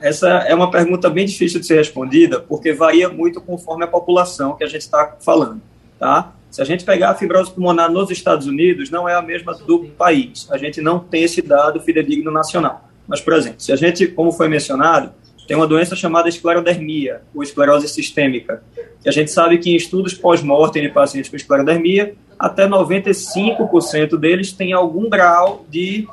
Essa 0.01 0.27
é 0.27 0.53
uma 0.53 0.69
pergunta 0.69 1.09
bem 1.09 1.25
difícil 1.25 1.59
de 1.59 1.65
ser 1.65 1.75
respondida, 1.75 2.39
porque 2.39 2.73
varia 2.73 3.07
muito 3.09 3.39
conforme 3.39 3.83
a 3.85 3.87
população 3.87 4.55
que 4.55 4.63
a 4.63 4.67
gente 4.67 4.81
está 4.81 5.15
falando, 5.19 5.61
tá? 5.99 6.33
Se 6.53 6.61
a 6.61 6.65
gente 6.65 6.85
pegar 6.85 7.09
a 7.09 7.15
fibrose 7.15 7.51
pulmonar 7.51 7.91
nos 7.91 8.11
Estados 8.11 8.45
Unidos, 8.45 8.91
não 8.91 9.09
é 9.09 9.15
a 9.15 9.23
mesma 9.23 9.55
do 9.55 9.85
país. 9.85 10.47
A 10.51 10.57
gente 10.59 10.81
não 10.81 10.99
tem 10.99 11.23
esse 11.23 11.41
dado 11.41 11.81
fidedigno 11.81 12.29
nacional. 12.29 12.87
Mas, 13.07 13.19
por 13.19 13.33
exemplo, 13.33 13.59
se 13.59 13.71
a 13.71 13.75
gente, 13.75 14.05
como 14.05 14.31
foi 14.31 14.47
mencionado, 14.47 15.11
tem 15.47 15.57
uma 15.57 15.65
doença 15.65 15.95
chamada 15.95 16.29
esclerodermia, 16.29 17.21
ou 17.33 17.41
esclerose 17.41 17.87
sistêmica, 17.87 18.61
que 19.01 19.09
a 19.09 19.11
gente 19.11 19.31
sabe 19.31 19.57
que 19.57 19.71
em 19.71 19.75
estudos 19.75 20.13
pós-mortem 20.13 20.83
de 20.83 20.89
pacientes 20.89 21.27
com 21.27 21.35
esclerodermia, 21.35 22.13
até 22.37 22.67
95% 22.67 24.15
deles 24.15 24.51
têm 24.51 24.73
algum 24.73 25.09
grau 25.09 25.65
de 25.71 26.07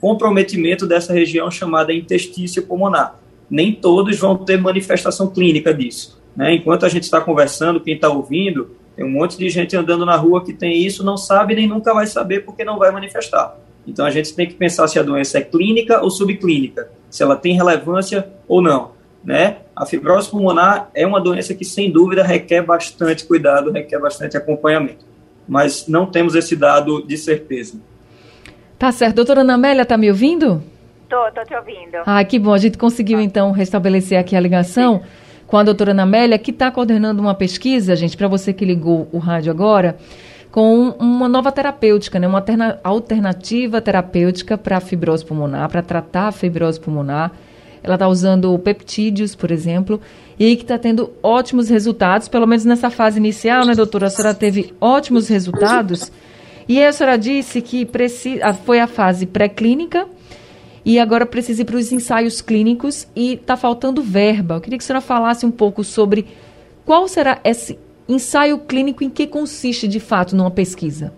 comprometimento 0.00 0.88
dessa 0.88 1.12
região 1.12 1.52
chamada 1.52 1.92
intestício 1.92 2.66
pulmonar. 2.66 3.16
Nem 3.48 3.72
todos 3.72 4.18
vão 4.18 4.36
ter 4.36 4.60
manifestação 4.60 5.30
clínica 5.30 5.72
disso. 5.72 6.20
Né? 6.34 6.52
Enquanto 6.56 6.84
a 6.84 6.88
gente 6.88 7.04
está 7.04 7.20
conversando, 7.20 7.78
quem 7.78 7.94
está 7.94 8.08
ouvindo, 8.08 8.82
tem 8.96 9.04
um 9.04 9.10
monte 9.10 9.36
de 9.36 9.48
gente 9.48 9.76
andando 9.76 10.06
na 10.06 10.16
rua 10.16 10.44
que 10.44 10.52
tem 10.52 10.84
isso, 10.84 11.04
não 11.04 11.16
sabe 11.16 11.54
nem 11.54 11.66
nunca 11.66 11.92
vai 11.92 12.06
saber 12.06 12.40
porque 12.44 12.64
não 12.64 12.78
vai 12.78 12.90
manifestar. 12.92 13.56
Então 13.86 14.06
a 14.06 14.10
gente 14.10 14.34
tem 14.34 14.46
que 14.46 14.54
pensar 14.54 14.86
se 14.86 14.98
a 14.98 15.02
doença 15.02 15.38
é 15.38 15.42
clínica 15.42 16.00
ou 16.00 16.10
subclínica, 16.10 16.90
se 17.10 17.22
ela 17.22 17.36
tem 17.36 17.54
relevância 17.54 18.28
ou 18.46 18.62
não. 18.62 18.92
Né? 19.22 19.58
A 19.74 19.84
fibrose 19.86 20.30
pulmonar 20.30 20.90
é 20.94 21.06
uma 21.06 21.20
doença 21.20 21.54
que, 21.54 21.64
sem 21.64 21.90
dúvida, 21.90 22.22
requer 22.22 22.62
bastante 22.62 23.24
cuidado, 23.24 23.70
requer 23.70 23.98
bastante 23.98 24.36
acompanhamento. 24.36 25.04
Mas 25.48 25.88
não 25.88 26.06
temos 26.06 26.34
esse 26.34 26.54
dado 26.54 27.02
de 27.06 27.16
certeza. 27.16 27.80
Tá 28.78 28.92
certo. 28.92 29.16
Doutora 29.16 29.40
Ana 29.40 29.54
Amélia, 29.54 29.86
tá 29.86 29.96
me 29.96 30.10
ouvindo? 30.10 30.62
Tô, 31.08 31.30
tô 31.34 31.42
te 31.44 31.54
ouvindo. 31.54 31.96
Ah, 32.04 32.22
que 32.22 32.38
bom. 32.38 32.52
A 32.52 32.58
gente 32.58 32.76
conseguiu, 32.76 33.18
então, 33.18 33.50
restabelecer 33.50 34.18
aqui 34.18 34.36
a 34.36 34.40
ligação. 34.40 35.00
Sim 35.02 35.23
com 35.54 35.58
a 35.58 35.62
doutora 35.62 35.92
Ana 35.92 36.02
Amélia, 36.02 36.36
que 36.36 36.50
está 36.50 36.68
coordenando 36.68 37.22
uma 37.22 37.32
pesquisa, 37.32 37.94
gente, 37.94 38.16
para 38.16 38.26
você 38.26 38.52
que 38.52 38.64
ligou 38.64 39.08
o 39.12 39.18
rádio 39.18 39.52
agora, 39.52 39.96
com 40.50 40.88
uma 40.98 41.28
nova 41.28 41.52
terapêutica, 41.52 42.18
né? 42.18 42.26
uma 42.26 42.44
alternativa 42.82 43.80
terapêutica 43.80 44.58
para 44.58 44.80
fibrose 44.80 45.24
pulmonar, 45.24 45.68
para 45.68 45.80
tratar 45.80 46.26
a 46.26 46.32
fibrose 46.32 46.80
pulmonar. 46.80 47.30
Ela 47.84 47.94
está 47.94 48.08
usando 48.08 48.58
peptídeos, 48.58 49.36
por 49.36 49.52
exemplo, 49.52 50.00
e 50.36 50.56
que 50.56 50.62
está 50.62 50.76
tendo 50.76 51.12
ótimos 51.22 51.68
resultados, 51.68 52.26
pelo 52.26 52.48
menos 52.48 52.64
nessa 52.64 52.90
fase 52.90 53.20
inicial, 53.20 53.64
né, 53.64 53.76
doutora? 53.76 54.08
A 54.08 54.10
senhora 54.10 54.34
teve 54.34 54.74
ótimos 54.80 55.28
resultados. 55.28 56.10
E 56.68 56.82
a 56.82 56.90
senhora 56.90 57.16
disse 57.16 57.62
que 57.62 57.84
precisa, 57.84 58.52
foi 58.54 58.80
a 58.80 58.88
fase 58.88 59.24
pré-clínica 59.24 60.04
e 60.84 60.98
agora 60.98 61.24
precisa 61.24 61.62
ir 61.62 61.64
para 61.64 61.76
os 61.76 61.90
ensaios 61.90 62.42
clínicos 62.42 63.08
e 63.16 63.34
está 63.34 63.56
faltando 63.56 64.02
verba. 64.02 64.56
Eu 64.56 64.60
queria 64.60 64.78
que 64.78 64.84
a 64.84 64.86
senhora 64.86 65.00
falasse 65.00 65.46
um 65.46 65.50
pouco 65.50 65.82
sobre 65.82 66.26
qual 66.84 67.08
será 67.08 67.40
esse 67.42 67.78
ensaio 68.08 68.58
clínico 68.58 69.02
em 69.02 69.08
que 69.08 69.26
consiste 69.26 69.88
de 69.88 69.98
fato 69.98 70.36
numa 70.36 70.50
pesquisa? 70.50 71.14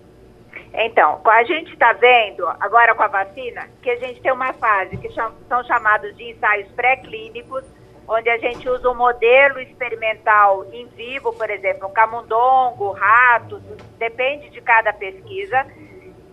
Então, 0.72 1.20
a 1.24 1.42
gente 1.44 1.72
está 1.72 1.94
vendo 1.94 2.46
agora 2.60 2.94
com 2.94 3.02
a 3.02 3.08
vacina 3.08 3.66
que 3.82 3.90
a 3.90 3.96
gente 3.96 4.20
tem 4.20 4.30
uma 4.30 4.52
fase 4.52 4.96
que 4.98 5.08
são 5.10 5.64
chamados 5.64 6.14
de 6.16 6.30
ensaios 6.30 6.68
pré-clínicos, 6.72 7.64
onde 8.06 8.28
a 8.28 8.38
gente 8.38 8.68
usa 8.68 8.88
um 8.90 8.94
modelo 8.94 9.58
experimental 9.58 10.66
em 10.72 10.86
vivo, 10.88 11.32
por 11.32 11.50
exemplo, 11.50 11.88
um 11.88 11.92
camundongo, 11.92 12.92
ratos, 12.92 13.62
depende 13.98 14.50
de 14.50 14.60
cada 14.60 14.92
pesquisa. 14.92 15.66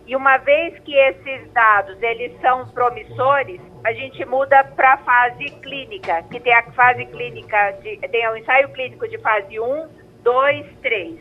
E 0.06 0.14
uma 0.14 0.36
vez 0.36 0.78
que 0.80 0.94
esses 0.94 1.50
dados 1.52 2.00
eles 2.02 2.38
são 2.40 2.68
promissores, 2.68 3.60
a 3.84 3.92
gente 3.92 4.24
muda 4.26 4.62
para 4.64 4.94
a 4.94 4.98
fase 4.98 5.44
clínica, 5.62 6.22
que 6.30 6.38
tem 6.40 6.52
a 6.52 6.62
fase 6.72 7.06
clínica 7.06 7.72
de, 7.82 7.96
tem 8.08 8.28
o 8.28 8.36
ensaio 8.36 8.68
clínico 8.70 9.08
de 9.08 9.18
fase 9.18 9.58
1, 9.58 9.88
2, 10.22 10.66
3. 10.82 11.18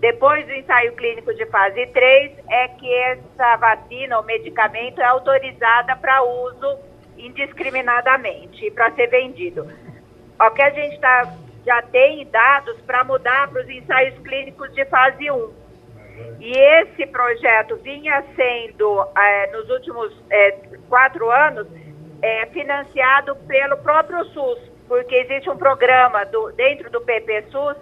Depois 0.00 0.44
do 0.46 0.52
ensaio 0.52 0.92
clínico 0.94 1.32
de 1.34 1.46
fase 1.46 1.86
3, 1.86 2.32
é 2.50 2.68
que 2.68 2.92
essa 2.92 3.56
vacina 3.56 4.18
ou 4.18 4.24
medicamento 4.24 5.00
é 5.00 5.04
autorizada 5.04 5.96
para 5.96 6.22
uso 6.22 6.78
indiscriminadamente 7.16 8.70
para 8.72 8.90
ser 8.92 9.06
vendido. 9.06 9.68
O 10.40 10.50
que 10.50 10.62
a 10.62 10.70
gente 10.70 10.98
tá, 10.98 11.32
já 11.64 11.80
tem 11.82 12.26
dados 12.26 12.80
para 12.82 13.04
mudar 13.04 13.48
para 13.48 13.62
os 13.62 13.68
ensaios 13.68 14.18
clínicos 14.18 14.72
de 14.74 14.84
fase 14.86 15.30
1. 15.30 15.63
E 16.40 16.50
esse 16.52 17.06
projeto 17.06 17.76
vinha 17.76 18.22
sendo, 18.36 19.06
é, 19.16 19.52
nos 19.52 19.68
últimos 19.70 20.12
é, 20.30 20.52
quatro 20.88 21.30
anos, 21.30 21.66
é, 22.22 22.46
financiado 22.46 23.36
pelo 23.46 23.76
próprio 23.78 24.24
SUS, 24.26 24.58
porque 24.86 25.14
existe 25.14 25.48
um 25.50 25.56
programa 25.56 26.24
do, 26.26 26.52
dentro 26.52 26.90
do 26.90 27.00
PPSUS 27.00 27.76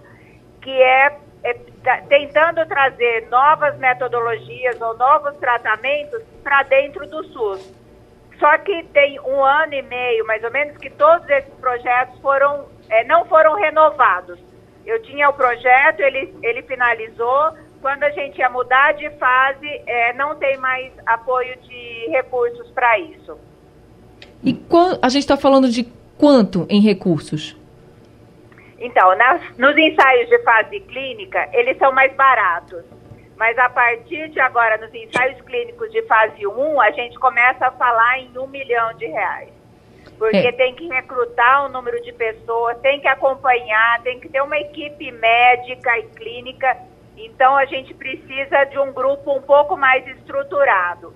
que 0.61 0.83
é, 0.83 1.19
é 1.43 1.55
tá, 1.83 2.03
tentando 2.09 2.65
trazer 2.67 3.29
novas 3.29 3.77
metodologias 3.79 4.81
ou 4.81 4.97
novos 4.97 5.37
tratamentos 5.37 6.23
para 6.43 6.63
dentro 6.63 7.07
do 7.07 7.25
SUS. 7.25 7.83
Só 8.39 8.59
que 8.59 8.83
tem 8.93 9.21
um 9.21 9.45
ano 9.45 9.75
e 9.75 9.83
meio, 9.83 10.27
mais 10.27 10.43
ou 10.43 10.51
menos, 10.51 10.77
que 10.79 10.91
todos 10.91 11.29
esses 11.29 11.55
projetos 11.55 12.19
foram, 12.21 12.67
é, 12.89 13.05
não 13.05 13.25
foram 13.27 13.55
renovados. 13.55 14.39
Eu 14.85 15.01
tinha 15.03 15.29
o 15.29 15.33
projeto, 15.33 16.01
ele, 16.01 16.35
ele 16.43 16.63
finalizou. 16.63 17.53
Quando 17.83 18.05
a 18.05 18.11
gente 18.11 18.39
ia 18.39 18.49
mudar 18.49 18.93
de 18.93 19.11
fase, 19.19 19.67
é, 19.87 20.13
não 20.13 20.37
tem 20.37 20.57
mais 20.57 20.93
apoio 21.05 21.59
de 21.63 22.09
recursos 22.11 22.71
para 22.71 22.97
isso. 23.01 23.37
E 24.45 24.57
a 25.03 25.09
gente 25.09 25.23
está 25.23 25.37
falando 25.37 25.69
de 25.69 25.85
quanto 26.17 26.65
em 26.71 26.81
recursos? 26.81 27.57
Então, 28.79 29.17
nas, 29.17 29.43
nos 29.59 29.77
ensaios 29.77 30.29
de 30.29 30.39
fase 30.45 30.79
clínica, 30.81 31.49
eles 31.53 31.77
são 31.79 31.93
mais 31.93 32.15
baratos. 32.15 32.85
Mas 33.37 33.59
a 33.59 33.69
partir 33.69 34.29
de 34.29 34.39
agora, 34.39 34.77
nos 34.77 34.95
ensaios 34.95 35.41
clínicos 35.41 35.91
de 35.91 36.03
fase 36.03 36.47
1, 36.47 36.81
a 36.81 36.91
gente 36.93 37.19
começa 37.19 37.67
a 37.67 37.73
falar 37.73 38.21
em 38.21 38.39
um 38.39 38.47
milhão 38.47 38.95
de 38.95 39.07
reais. 39.07 39.49
Porque 40.19 40.37
é. 40.37 40.53
tem 40.53 40.77
que 40.77 40.87
recrutar 40.87 41.67
um 41.67 41.69
número 41.69 42.01
de 42.03 42.13
pessoas, 42.13 42.79
tem 42.79 43.01
que 43.01 43.09
acompanhar, 43.09 44.01
tem 44.03 44.21
que 44.21 44.29
ter 44.29 44.41
uma 44.41 44.57
equipe 44.57 45.11
médica 45.11 45.99
e 45.99 46.03
clínica. 46.05 46.77
Então, 47.17 47.57
a 47.57 47.65
gente 47.67 47.93
precisa 47.95 48.65
de 48.65 48.79
um 48.79 48.93
grupo 48.93 49.37
um 49.37 49.43
pouco 49.43 49.77
mais 49.77 50.07
estruturado. 50.07 51.15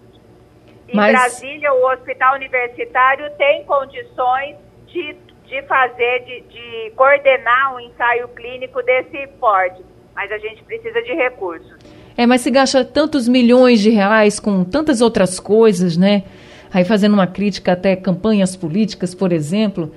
Em 0.88 0.94
Mas... 0.94 1.12
Brasília, 1.12 1.72
o 1.72 1.90
hospital 1.90 2.34
universitário 2.34 3.30
tem 3.36 3.64
condições 3.64 4.56
de 4.86 5.16
de 5.48 5.62
fazer, 5.62 6.24
de, 6.24 6.40
de 6.52 6.90
coordenar 6.96 7.74
um 7.74 7.80
ensaio 7.80 8.28
clínico 8.28 8.82
desse 8.82 9.26
porte, 9.38 9.80
mas 10.14 10.30
a 10.30 10.38
gente 10.38 10.62
precisa 10.64 11.00
de 11.02 11.12
recursos. 11.14 11.76
É, 12.16 12.26
mas 12.26 12.40
se 12.40 12.50
gasta 12.50 12.84
tantos 12.84 13.28
milhões 13.28 13.80
de 13.80 13.90
reais 13.90 14.40
com 14.40 14.64
tantas 14.64 15.00
outras 15.00 15.38
coisas, 15.38 15.96
né? 15.96 16.24
Aí 16.72 16.84
fazendo 16.84 17.14
uma 17.14 17.26
crítica 17.26 17.72
até 17.72 17.94
campanhas 17.94 18.56
políticas, 18.56 19.14
por 19.14 19.32
exemplo, 19.32 19.94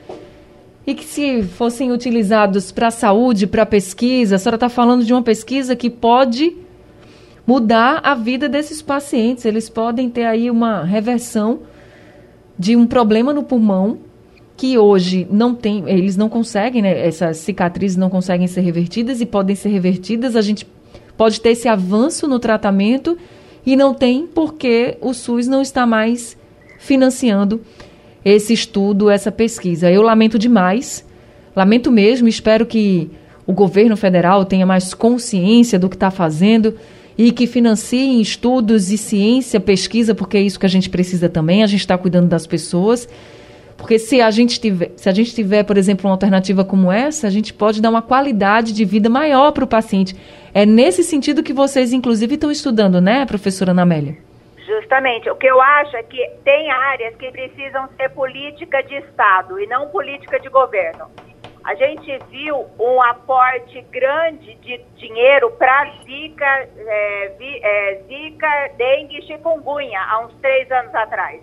e 0.89 0.95
que 0.95 1.05
se 1.05 1.43
fossem 1.43 1.91
utilizados 1.91 2.71
para 2.71 2.87
a 2.87 2.91
saúde, 2.91 3.45
para 3.45 3.61
a 3.61 3.65
pesquisa, 3.65 4.35
a 4.35 4.39
senhora 4.39 4.55
está 4.55 4.69
falando 4.69 5.05
de 5.05 5.13
uma 5.13 5.21
pesquisa 5.21 5.75
que 5.75 5.87
pode 5.87 6.57
mudar 7.45 8.01
a 8.03 8.15
vida 8.15 8.49
desses 8.49 8.81
pacientes. 8.81 9.45
Eles 9.45 9.69
podem 9.69 10.09
ter 10.09 10.25
aí 10.25 10.49
uma 10.49 10.83
reversão 10.83 11.59
de 12.57 12.75
um 12.75 12.87
problema 12.87 13.31
no 13.31 13.43
pulmão 13.43 13.99
que 14.57 14.79
hoje 14.79 15.27
não 15.29 15.53
tem, 15.53 15.87
eles 15.87 16.17
não 16.17 16.27
conseguem, 16.27 16.81
né, 16.81 17.07
essas 17.07 17.37
cicatrizes 17.37 17.95
não 17.95 18.09
conseguem 18.09 18.47
ser 18.47 18.61
revertidas 18.61 19.21
e 19.21 19.27
podem 19.27 19.55
ser 19.55 19.69
revertidas. 19.69 20.35
A 20.35 20.41
gente 20.41 20.67
pode 21.15 21.39
ter 21.39 21.51
esse 21.51 21.67
avanço 21.67 22.27
no 22.27 22.39
tratamento 22.39 23.15
e 23.63 23.75
não 23.75 23.93
tem 23.93 24.25
porque 24.25 24.97
o 25.01 25.13
SUS 25.13 25.47
não 25.47 25.61
está 25.61 25.85
mais 25.85 26.35
financiando 26.79 27.61
esse 28.23 28.53
estudo, 28.53 29.09
essa 29.09 29.31
pesquisa. 29.31 29.89
Eu 29.89 30.01
lamento 30.01 30.37
demais, 30.37 31.05
lamento 31.55 31.91
mesmo, 31.91 32.27
espero 32.27 32.65
que 32.65 33.09
o 33.45 33.53
governo 33.53 33.97
federal 33.97 34.45
tenha 34.45 34.65
mais 34.65 34.93
consciência 34.93 35.79
do 35.79 35.89
que 35.89 35.95
está 35.95 36.11
fazendo 36.11 36.75
e 37.17 37.31
que 37.31 37.47
financie 37.47 38.21
estudos 38.21 38.91
e 38.91 38.97
ciência, 38.97 39.59
pesquisa, 39.59 40.15
porque 40.15 40.37
é 40.37 40.41
isso 40.41 40.59
que 40.59 40.65
a 40.65 40.69
gente 40.69 40.89
precisa 40.89 41.27
também, 41.27 41.63
a 41.63 41.67
gente 41.67 41.81
está 41.81 41.97
cuidando 41.97 42.27
das 42.27 42.45
pessoas 42.47 43.07
porque 43.79 43.97
se 43.97 44.19
a 44.19 44.29
gente 44.29 44.59
tiver, 44.59 44.91
se 44.97 45.07
a 45.07 45.13
gente 45.13 45.33
tiver, 45.33 45.63
por 45.63 45.77
exemplo, 45.77 46.05
uma 46.05 46.13
alternativa 46.13 46.65
como 46.65 46.91
essa, 46.91 47.27
a 47.27 47.29
gente 47.29 47.53
pode 47.53 47.81
dar 47.81 47.89
uma 47.89 48.01
qualidade 48.01 48.73
de 48.73 48.83
vida 48.83 49.09
maior 49.09 49.53
para 49.53 49.63
o 49.63 49.67
paciente. 49.67 50.15
É 50.53 50.65
nesse 50.65 51.01
sentido 51.01 51.41
que 51.41 51.53
vocês, 51.53 51.93
inclusive, 51.93 52.35
estão 52.35 52.51
estudando, 52.51 52.99
né, 52.99 53.25
professora 53.25 53.71
Ana? 53.71 54.28
Justamente. 54.89 55.29
O 55.29 55.35
que 55.35 55.45
eu 55.45 55.61
acho 55.61 55.95
é 55.95 56.01
que 56.01 56.27
tem 56.43 56.71
áreas 56.71 57.15
que 57.15 57.31
precisam 57.31 57.87
ser 57.95 58.09
política 58.09 58.81
de 58.81 58.95
Estado 58.95 59.59
e 59.59 59.67
não 59.67 59.89
política 59.89 60.39
de 60.39 60.49
governo. 60.49 61.07
A 61.63 61.75
gente 61.75 62.17
viu 62.31 62.65
um 62.79 62.99
aporte 62.99 63.81
grande 63.91 64.55
de 64.55 64.79
dinheiro 64.95 65.51
para 65.51 65.91
Zika, 66.03 66.67
é, 66.75 67.31
é, 67.61 68.01
Zika, 68.07 68.71
dengue 68.77 69.19
e 69.19 69.21
chikungunya 69.27 70.01
há 70.01 70.21
uns 70.21 70.33
três 70.41 70.71
anos 70.71 70.95
atrás. 70.95 71.39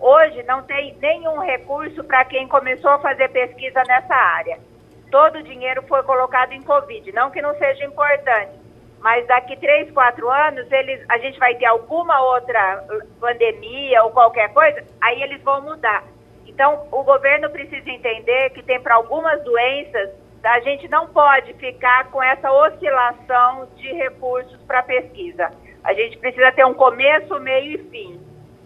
Hoje 0.00 0.42
não 0.42 0.62
tem 0.64 0.96
nenhum 1.00 1.38
recurso 1.38 2.02
para 2.02 2.24
quem 2.24 2.48
começou 2.48 2.90
a 2.90 2.98
fazer 2.98 3.28
pesquisa 3.28 3.80
nessa 3.86 4.14
área. 4.14 4.58
Todo 5.08 5.38
o 5.38 5.42
dinheiro 5.44 5.82
foi 5.86 6.02
colocado 6.02 6.52
em 6.52 6.62
Covid. 6.62 7.12
Não 7.12 7.30
que 7.30 7.40
não 7.40 7.54
seja 7.58 7.84
importante, 7.84 8.57
mas 9.00 9.26
daqui 9.26 9.56
três, 9.56 9.90
quatro 9.92 10.28
anos 10.30 10.70
eles, 10.70 11.00
a 11.08 11.18
gente 11.18 11.38
vai 11.38 11.54
ter 11.54 11.66
alguma 11.66 12.20
outra 12.34 12.84
pandemia 13.20 14.02
ou 14.04 14.10
qualquer 14.10 14.52
coisa, 14.52 14.82
aí 15.00 15.22
eles 15.22 15.42
vão 15.42 15.62
mudar. 15.62 16.04
Então, 16.46 16.86
o 16.90 17.04
governo 17.04 17.48
precisa 17.50 17.88
entender 17.88 18.50
que 18.50 18.62
tem 18.62 18.80
para 18.80 18.96
algumas 18.96 19.42
doenças, 19.44 20.10
a 20.42 20.60
gente 20.60 20.88
não 20.88 21.06
pode 21.08 21.52
ficar 21.54 22.10
com 22.10 22.22
essa 22.22 22.50
oscilação 22.50 23.68
de 23.76 23.92
recursos 23.92 24.58
para 24.66 24.82
pesquisa. 24.82 25.50
A 25.84 25.92
gente 25.94 26.16
precisa 26.18 26.50
ter 26.52 26.64
um 26.64 26.74
começo, 26.74 27.38
meio 27.40 27.74
e 27.74 27.78
fim. 27.90 28.20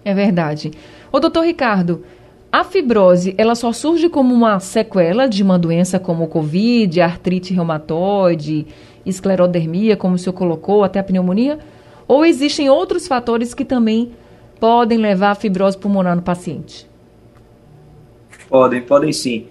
É 0.04 0.14
verdade. 0.14 0.70
Ô, 1.10 1.20
doutor 1.20 1.44
Ricardo, 1.44 2.04
a 2.50 2.64
fibrose, 2.64 3.34
ela 3.38 3.54
só 3.54 3.72
surge 3.72 4.08
como 4.08 4.34
uma 4.34 4.60
sequela 4.60 5.26
de 5.26 5.42
uma 5.42 5.58
doença 5.58 5.98
como 5.98 6.24
o 6.24 6.28
Covid, 6.28 7.00
artrite 7.00 7.54
reumatoide, 7.54 8.66
esclerodermia, 9.04 9.96
como 9.96 10.14
o 10.14 10.18
senhor 10.18 10.34
colocou, 10.34 10.84
até 10.84 10.98
a 10.98 11.04
pneumonia? 11.04 11.58
Ou 12.06 12.24
existem 12.24 12.68
outros 12.68 13.06
fatores 13.06 13.54
que 13.54 13.64
também 13.64 14.12
podem 14.60 14.98
levar 14.98 15.30
a 15.30 15.34
fibrose 15.34 15.76
pulmonar 15.76 16.16
no 16.16 16.22
paciente? 16.22 16.88
Podem, 18.48 18.82
podem 18.82 19.12
sim. 19.12 19.46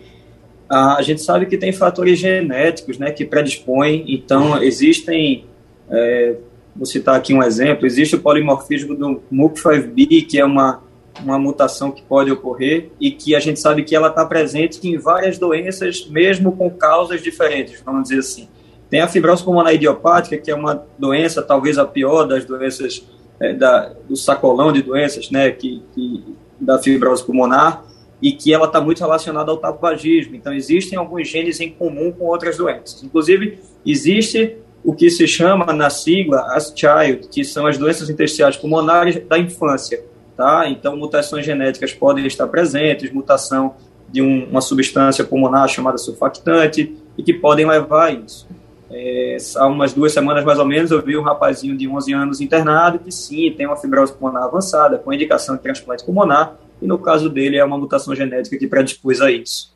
Ah, 0.70 0.96
a 0.98 1.02
gente 1.02 1.22
sabe 1.22 1.46
que 1.48 1.58
tem 1.58 1.74
fatores 1.74 2.20
genéticos 2.20 2.98
né, 2.98 3.12
que 3.12 3.26
predispõem, 3.26 4.06
então 4.08 4.62
existem 4.62 5.46
é, 5.90 6.36
Vou 6.76 6.86
citar 6.86 7.16
aqui 7.16 7.34
um 7.34 7.44
exemplo. 7.44 7.86
Existe 7.86 8.16
o 8.16 8.22
polimorfismo 8.22 8.96
do 8.96 9.22
MUC5B, 9.32 10.26
que 10.28 10.40
é 10.40 10.46
uma, 10.46 10.82
uma 11.22 11.38
mutação 11.38 11.92
que 11.92 12.02
pode 12.02 12.32
ocorrer 12.32 12.90
e 13.00 13.12
que 13.12 13.36
a 13.36 13.40
gente 13.40 13.60
sabe 13.60 13.84
que 13.84 13.96
ela 13.96 14.08
está 14.08 14.26
presente 14.26 14.80
em 14.88 14.98
várias 14.98 15.38
doenças, 15.38 16.08
mesmo 16.10 16.56
com 16.56 16.70
causas 16.70 17.22
diferentes, 17.22 17.82
vamos 17.86 18.04
dizer 18.04 18.20
assim. 18.20 18.48
Tem 18.92 19.00
a 19.00 19.08
fibrose 19.08 19.42
pulmonar 19.42 19.74
idiopática, 19.74 20.38
que 20.38 20.52
é 20.52 20.54
uma 20.54 20.86
doença, 21.00 21.42
talvez 21.42 21.78
a 21.78 21.86
pior 21.86 22.26
das 22.26 22.44
doenças, 22.44 23.08
é, 23.40 23.54
da, 23.54 23.94
do 24.08 24.18
sacolão 24.18 24.74
de 24.74 24.82
doenças, 24.82 25.32
né, 25.32 25.50
que, 25.50 25.82
que 25.96 26.26
da 26.60 26.78
fibrose 26.78 27.26
pulmonar, 27.26 27.86
e 28.22 28.34
que 28.34 28.54
ela 28.54 28.66
está 28.66 28.82
muito 28.82 29.00
relacionada 29.00 29.50
ao 29.50 29.58
tabagismo. 29.58 30.36
Então, 30.36 30.54
existem 30.54 31.00
alguns 31.00 31.30
genes 31.30 31.62
em 31.62 31.72
comum 31.72 32.12
com 32.12 32.26
outras 32.26 32.58
doenças. 32.58 33.02
Inclusive, 33.02 33.60
existe 33.86 34.58
o 34.84 34.94
que 34.94 35.10
se 35.10 35.26
chama 35.26 35.72
na 35.72 35.90
sigla 35.90 36.42
as 36.54 36.74
child, 36.76 37.30
que 37.30 37.46
são 37.46 37.66
as 37.66 37.78
doenças 37.78 38.10
intersticiais 38.10 38.58
pulmonares 38.58 39.26
da 39.26 39.40
infância, 39.40 40.04
tá? 40.36 40.68
Então, 40.68 40.98
mutações 40.98 41.46
genéticas 41.46 41.94
podem 41.94 42.28
estar 42.28 42.46
presentes, 42.48 43.10
mutação 43.10 43.76
de 44.10 44.22
um, 44.22 44.50
uma 44.50 44.60
substância 44.60 45.24
pulmonar 45.24 45.70
chamada 45.70 45.98
surfactante, 45.98 46.98
e 47.18 47.24
que 47.24 47.34
podem 47.34 47.66
levar 47.66 48.08
a 48.08 48.12
isso. 48.12 48.48
É, 48.94 49.38
há 49.56 49.68
umas 49.68 49.94
duas 49.94 50.12
semanas 50.12 50.44
mais 50.44 50.60
ou 50.60 50.66
menos 50.66 50.92
eu 50.92 51.02
vi 51.02 51.18
um 51.18 51.22
rapazinho 51.22 51.78
de 51.78 51.88
11 51.88 52.14
anos 52.14 52.42
internado 52.42 53.00
que 53.00 53.12
sim, 53.12 53.52
tem 53.52 53.66
uma 53.66 53.78
fibrose 53.78 54.14
pulmonar 54.14 54.44
avançada, 54.44 54.98
com 54.98 55.14
indicação 55.14 55.56
de 55.56 55.62
transplante 55.62 56.04
pulmonar, 56.04 56.56
e 56.82 56.88
no 56.88 56.98
caso 56.98 57.30
dele 57.30 57.58
é 57.58 57.64
uma 57.64 57.78
mutação 57.78 58.14
genética 58.14 58.58
que 58.58 58.68
predispôs 58.68 59.22
a 59.22 59.32
isso. 59.32 59.72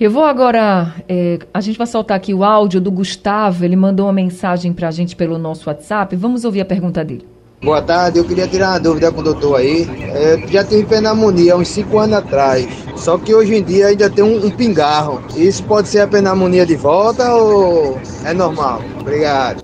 Eu 0.00 0.10
vou 0.10 0.24
agora. 0.24 0.92
É, 1.08 1.38
a 1.54 1.60
gente 1.60 1.78
vai 1.78 1.86
soltar 1.86 2.16
aqui 2.16 2.34
o 2.34 2.42
áudio 2.42 2.80
do 2.80 2.90
Gustavo. 2.90 3.64
Ele 3.64 3.76
mandou 3.76 4.06
uma 4.06 4.12
mensagem 4.12 4.72
para 4.72 4.88
a 4.88 4.90
gente 4.90 5.14
pelo 5.14 5.38
nosso 5.38 5.68
WhatsApp. 5.68 6.16
Vamos 6.16 6.44
ouvir 6.44 6.60
a 6.60 6.64
pergunta 6.64 7.04
dele. 7.04 7.31
Boa 7.62 7.80
tarde, 7.80 8.18
eu 8.18 8.24
queria 8.24 8.48
tirar 8.48 8.70
uma 8.70 8.80
dúvida 8.80 9.12
com 9.12 9.20
o 9.20 9.22
doutor 9.22 9.60
aí. 9.60 9.86
É, 10.12 10.48
já 10.48 10.64
tive 10.64 10.84
pneumonia 10.84 11.56
uns 11.56 11.68
5 11.68 11.96
anos 11.96 12.16
atrás, 12.16 12.66
só 12.96 13.16
que 13.16 13.32
hoje 13.32 13.54
em 13.54 13.62
dia 13.62 13.86
ainda 13.86 14.10
tem 14.10 14.24
um, 14.24 14.44
um, 14.44 14.50
pingarro. 14.50 15.22
Isso 15.36 15.62
pode 15.62 15.86
ser 15.86 16.00
a 16.00 16.08
pneumonia 16.08 16.66
de 16.66 16.74
volta 16.74 17.32
ou 17.32 18.00
é 18.24 18.34
normal? 18.34 18.82
Obrigado. 19.00 19.62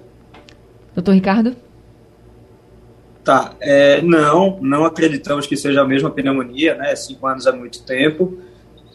Doutor 0.94 1.12
Ricardo? 1.12 1.56
Tá, 3.24 3.54
é, 3.61 4.00
não, 4.00 4.61
não 4.62 4.84
acreditamos 4.84 5.48
que 5.48 5.56
seja 5.56 5.82
a 5.82 5.84
mesma 5.84 6.08
pneumonia, 6.08 6.76
né? 6.76 6.94
Cinco 6.94 7.26
anos 7.26 7.46
é 7.46 7.52
muito 7.52 7.82
tempo. 7.82 8.38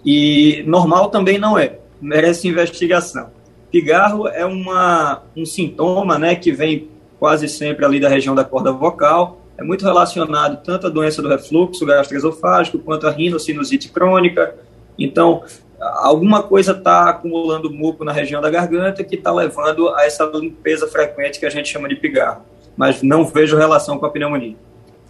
E 0.06 0.64
normal 0.66 1.10
também 1.10 1.38
não 1.38 1.60
é, 1.60 1.78
merece 2.02 2.48
investigação. 2.48 3.32
Pigarro 3.70 4.30
é 4.30 4.46
uma, 4.46 5.24
um 5.36 5.46
sintoma 5.46 6.18
né, 6.18 6.36
que 6.36 6.54
vem 6.54 6.93
quase 7.24 7.48
sempre 7.48 7.86
ali 7.86 8.02
da 8.02 8.10
região 8.10 8.36
da 8.36 8.44
corda 8.44 8.70
vocal, 8.70 9.40
é 9.58 9.64
muito 9.64 9.86
relacionado 9.86 10.62
tanto 10.62 10.88
à 10.88 10.90
doença 10.90 11.22
do 11.22 11.30
refluxo 11.30 11.86
gastroesofágico 11.86 12.80
quanto 12.80 13.08
à 13.08 13.12
rinocinusite 13.12 13.88
crônica. 13.88 14.54
Então, 15.00 15.42
alguma 15.80 16.44
coisa 16.44 16.74
está 16.74 17.10
acumulando 17.10 17.72
muco 17.72 18.04
na 18.04 18.12
região 18.12 18.42
da 18.42 18.50
garganta 18.50 19.06
que 19.06 19.16
está 19.16 19.32
levando 19.32 19.88
a 19.96 20.06
essa 20.06 20.26
limpeza 20.26 20.86
frequente 20.86 21.40
que 21.40 21.46
a 21.46 21.50
gente 21.50 21.70
chama 21.70 21.88
de 21.88 21.96
pigarro. 21.96 22.42
Mas 22.76 23.02
não 23.02 23.24
vejo 23.24 23.56
relação 23.56 23.98
com 23.98 24.06
a 24.06 24.10
pneumonia. 24.10 24.58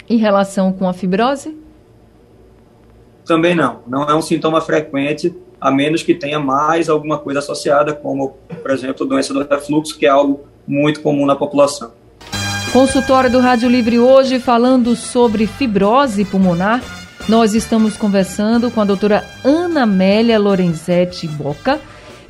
Em 0.07 0.17
relação 0.17 0.71
com 0.71 0.87
a 0.87 0.93
fibrose? 0.93 1.57
Também 3.25 3.55
não. 3.55 3.79
Não 3.87 4.03
é 4.03 4.13
um 4.13 4.21
sintoma 4.21 4.61
frequente, 4.61 5.35
a 5.59 5.71
menos 5.71 6.03
que 6.03 6.13
tenha 6.13 6.39
mais 6.39 6.89
alguma 6.89 7.17
coisa 7.17 7.39
associada, 7.39 7.91
como, 7.91 8.35
por 8.61 8.69
exemplo, 8.69 9.03
doença 9.03 9.33
do 9.33 9.43
refluxo, 9.43 9.97
que 9.97 10.05
é 10.05 10.09
algo 10.09 10.41
muito 10.67 11.01
comum 11.01 11.25
na 11.25 11.35
população. 11.35 12.02
Consultório 12.73 13.29
do 13.29 13.39
Rádio 13.39 13.69
Livre 13.69 13.99
hoje 13.99 14.39
falando 14.39 14.95
sobre 14.95 15.45
fibrose 15.45 16.25
pulmonar. 16.25 16.81
Nós 17.29 17.53
estamos 17.53 17.95
conversando 17.95 18.71
com 18.71 18.81
a 18.81 18.83
doutora 18.83 19.23
Ana 19.43 19.83
Amélia 19.83 20.39
Lorenzetti 20.39 21.27
Boca 21.27 21.79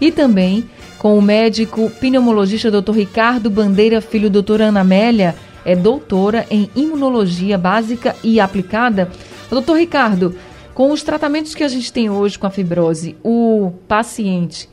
e 0.02 0.12
também 0.12 0.70
com 1.00 1.18
o 1.18 1.22
médico 1.22 1.90
pneumologista 1.92 2.70
doutor 2.70 2.94
Ricardo 2.94 3.50
Bandeira 3.50 4.02
Filho. 4.02 4.30
Doutora 4.30 4.66
Ana 4.66 4.82
Amélia 4.82 5.34
é 5.64 5.78
doutora 5.78 6.46
em 6.52 6.70
imunologia 6.76 7.58
básica 7.58 8.14
e 8.22 8.38
aplicada. 8.42 9.10
Doutor 9.50 9.78
Ricardo, 9.78 10.36
com 10.74 10.92
os 10.92 11.04
tratamentos 11.04 11.56
que 11.56 11.64
a 11.64 11.70
gente 11.70 11.92
tem 11.94 12.10
hoje 12.10 12.38
com 12.38 12.48
a 12.48 12.52
fibrose, 12.52 13.16
o 13.24 13.72
paciente, 13.88 14.68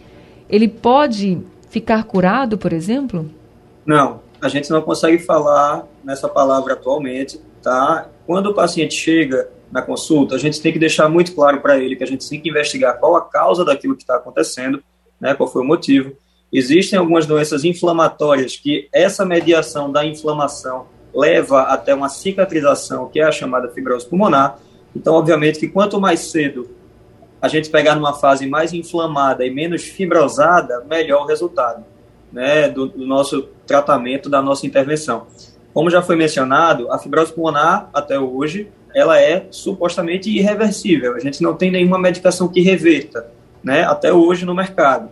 ele 0.49 0.67
pode 0.67 1.39
ficar 1.71 2.03
curado, 2.03 2.59
por 2.59 2.73
exemplo? 2.73 3.31
Não, 3.87 4.19
a 4.41 4.49
gente 4.49 4.71
não 4.71 4.81
consegue 4.81 5.19
falar 5.19 5.87
nessa 6.03 6.29
palavra 6.29 6.73
atualmente, 6.73 7.41
tá? 7.63 8.09
Quando 8.27 8.47
o 8.47 8.55
paciente 8.55 8.95
chega 8.95 9.51
na 9.71 9.83
consulta, 9.83 10.35
a 10.35 10.39
gente 10.39 10.61
tem 10.61 10.73
que 10.73 10.79
deixar 10.79 11.09
muito 11.09 11.35
claro 11.35 11.61
para 11.61 11.79
ele 11.79 11.95
que 11.95 12.03
a 12.03 12.07
gente 12.07 12.29
tem 12.29 12.41
que 12.41 12.49
investigar 12.49 12.99
qual 12.99 13.17
a 13.17 13.23
causa 13.23 13.65
daquilo 13.65 13.95
que 13.95 14.03
está 14.03 14.17
acontecendo, 14.17 14.83
né? 15.21 15.35
Qual 15.35 15.49
foi 15.49 15.63
o 15.63 15.65
motivo. 15.65 16.13
Existem 16.53 16.99
algumas 16.99 17.27
doenças 17.27 17.65
inflamatórias 17.65 18.57
que 18.57 18.89
essa 18.93 19.25
mediação 19.25 19.93
da 19.93 20.05
inflamação 20.05 20.87
leva 21.15 21.63
até 21.63 21.95
uma 21.95 22.09
cicatrização, 22.09 23.09
que 23.09 23.21
é 23.21 23.25
a 23.25 23.33
chamada 23.33 23.69
fibrose 23.69 24.09
pulmonar. 24.09 24.59
Então, 24.97 25.15
obviamente, 25.15 25.61
que 25.61 25.69
quanto 25.69 26.01
mais 26.01 26.21
cedo 26.21 26.69
a 27.41 27.47
gente 27.47 27.71
pegar 27.71 27.95
numa 27.95 28.15
fase 28.15 28.47
mais 28.47 28.73
inflamada 28.73 29.45
e 29.47 29.51
menos 29.51 29.83
fibrosada, 29.83 30.85
melhor 30.89 31.23
o 31.23 31.27
resultado 31.27 31.85
né, 32.33 32.69
do, 32.69 32.87
do 32.87 33.07
nosso 33.07 33.43
tratamento, 33.67 34.29
da 34.29 34.41
nossa 34.43 34.67
intervenção. 34.67 35.27
Como 35.73 35.91
já 35.91 36.03
foi 36.03 36.17
mencionado, 36.17 36.91
a 36.91 36.99
fibrose 36.99 37.33
pulmonar, 37.33 37.89
até 37.93 38.19
hoje, 38.19 38.69
ela 38.95 39.21
é 39.21 39.47
supostamente 39.51 40.31
irreversível. 40.31 41.15
A 41.15 41.21
gente 41.21 41.43
não 41.43 41.55
tem 41.55 41.71
nenhuma 41.71 41.99
medicação 41.99 42.49
que 42.49 42.61
reverta, 42.61 43.31
né, 43.63 43.85
até 43.85 44.13
hoje 44.13 44.45
no 44.45 44.55
mercado. 44.55 45.11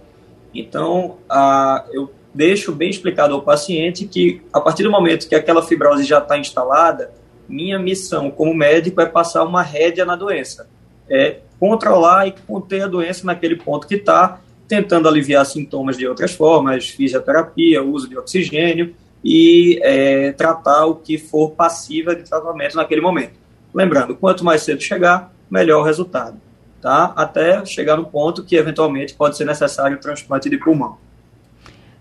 Então, 0.55 1.19
a, 1.29 1.85
eu 1.93 2.11
deixo 2.35 2.73
bem 2.73 2.91
explicado 2.91 3.35
ao 3.35 3.43
paciente 3.43 4.07
que, 4.07 4.43
a 4.53 4.61
partir 4.61 4.83
do 4.83 4.91
momento 4.91 5.29
que 5.29 5.35
aquela 5.35 5.63
fibrose 5.63 6.05
já 6.05 6.19
está 6.19 6.39
instalada, 6.39 7.13
minha 7.49 7.79
missão 7.79 8.31
como 8.31 8.55
médico 8.55 9.01
é 9.01 9.07
passar 9.07 9.45
uma 9.45 9.63
rédea 9.63 10.05
na 10.05 10.17
doença. 10.17 10.69
É 11.09 11.39
controlar 11.59 12.27
e 12.27 12.35
conter 12.47 12.83
a 12.83 12.87
doença 12.87 13.27
naquele 13.27 13.57
ponto 13.57 13.87
que 13.87 13.95
está 13.95 14.41
tentando 14.69 15.09
aliviar 15.09 15.45
sintomas 15.47 15.97
de 15.97 16.07
outras 16.07 16.33
formas, 16.33 16.89
fisioterapia, 16.89 17.83
uso 17.83 18.09
de 18.09 18.19
oxigênio 18.19 18.95
e 19.25 19.81
é, 19.83 20.33
tratar 20.33 20.85
o 20.85 20.97
que 20.97 21.17
for 21.17 21.53
passiva 21.53 22.15
de 22.15 22.23
tratamento 22.23 22.77
naquele 22.77 23.01
momento. 23.01 23.33
Lembrando, 23.75 24.15
quanto 24.15 24.45
mais 24.45 24.63
cedo 24.63 24.83
chegar, 24.83 25.33
melhor 25.51 25.81
o 25.81 25.85
resultado, 25.85 26.37
tá? 26.83 27.13
Até 27.17 27.65
chegar 27.65 27.97
no 27.97 28.05
ponto 28.05 28.45
que 28.45 28.57
eventualmente 28.57 29.15
pode 29.15 29.37
ser 29.37 29.47
necessário 29.47 29.97
o 29.97 30.01
transplante 30.01 30.51
de 30.51 30.59
pulmão. 30.59 30.99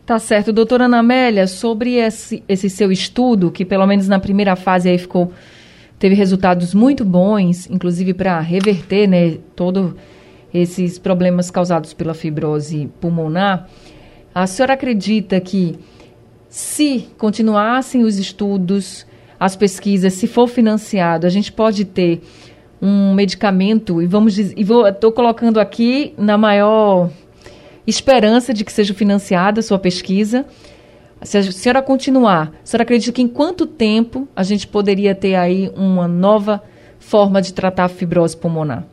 Tá 0.05 0.19
certo. 0.19 0.53
Doutora 0.53 0.85
Ana 0.85 0.99
Amélia, 0.99 1.47
sobre 1.47 1.95
esse, 1.95 2.43
esse 2.47 2.69
seu 2.69 2.91
estudo, 2.91 3.51
que 3.51 3.65
pelo 3.65 3.85
menos 3.85 4.07
na 4.07 4.19
primeira 4.19 4.55
fase 4.55 4.89
aí 4.89 4.97
ficou, 4.97 5.33
teve 5.99 6.15
resultados 6.15 6.73
muito 6.73 7.03
bons, 7.03 7.69
inclusive 7.69 8.13
para 8.13 8.39
reverter, 8.39 9.07
né, 9.07 9.37
todo 9.55 9.97
esses 10.53 10.97
problemas 10.97 11.51
causados 11.51 11.93
pela 11.93 12.13
fibrose 12.13 12.89
pulmonar, 12.99 13.67
a 14.33 14.45
senhora 14.47 14.73
acredita 14.73 15.39
que 15.39 15.77
se 16.47 17.09
continuassem 17.17 18.03
os 18.03 18.17
estudos, 18.17 19.05
as 19.39 19.55
pesquisas, 19.55 20.13
se 20.13 20.27
for 20.27 20.47
financiado, 20.47 21.27
a 21.27 21.29
gente 21.29 21.51
pode 21.51 21.85
ter 21.85 22.21
um 22.81 23.13
medicamento 23.13 24.01
e 24.01 24.07
vamos 24.07 24.37
e 24.37 24.63
vou 24.63 24.87
estou 24.87 25.11
colocando 25.11 25.59
aqui 25.59 26.13
na 26.17 26.37
maior 26.37 27.09
esperança 27.85 28.53
de 28.53 28.63
que 28.63 28.71
seja 28.71 28.93
financiada 28.93 29.59
a 29.59 29.63
sua 29.63 29.79
pesquisa. 29.79 30.45
Se 31.23 31.37
a 31.37 31.51
senhora 31.51 31.81
continuar, 31.81 32.51
a 32.63 32.65
senhora 32.65 32.83
acredita 32.83 33.11
que 33.11 33.21
em 33.21 33.27
quanto 33.27 33.65
tempo 33.65 34.27
a 34.35 34.43
gente 34.43 34.67
poderia 34.67 35.15
ter 35.15 35.35
aí 35.35 35.71
uma 35.75 36.07
nova 36.07 36.61
forma 36.99 37.41
de 37.41 37.53
tratar 37.53 37.85
a 37.85 37.89
fibrose 37.89 38.37
pulmonar? 38.37 38.85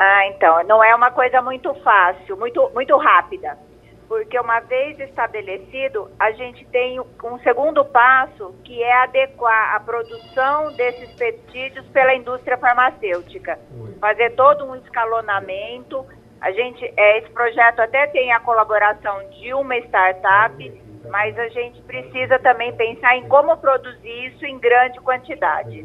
Ah, 0.00 0.28
então, 0.28 0.62
não 0.62 0.82
é 0.82 0.94
uma 0.94 1.10
coisa 1.10 1.42
muito 1.42 1.74
fácil, 1.82 2.36
muito, 2.36 2.70
muito 2.72 2.96
rápida. 2.96 3.58
Porque 4.06 4.38
uma 4.38 4.60
vez 4.60 4.96
estabelecido, 5.00 6.08
a 6.20 6.30
gente 6.30 6.64
tem 6.66 7.00
um 7.00 7.38
segundo 7.40 7.84
passo, 7.84 8.54
que 8.62 8.80
é 8.80 8.92
adequar 9.02 9.74
a 9.74 9.80
produção 9.80 10.72
desses 10.76 11.12
peptídeos 11.14 11.84
pela 11.88 12.14
indústria 12.14 12.56
farmacêutica. 12.56 13.58
Fazer 14.00 14.36
todo 14.36 14.64
um 14.66 14.76
escalonamento. 14.76 16.06
A 16.40 16.52
gente, 16.52 16.84
é, 16.96 17.18
esse 17.18 17.30
projeto 17.30 17.80
até 17.80 18.06
tem 18.06 18.32
a 18.32 18.38
colaboração 18.38 19.28
de 19.30 19.52
uma 19.52 19.76
startup, 19.78 20.82
mas 21.10 21.36
a 21.36 21.48
gente 21.48 21.82
precisa 21.82 22.38
também 22.38 22.72
pensar 22.76 23.16
em 23.16 23.26
como 23.26 23.56
produzir 23.56 24.26
isso 24.26 24.46
em 24.46 24.60
grande 24.60 25.00
quantidade. 25.00 25.84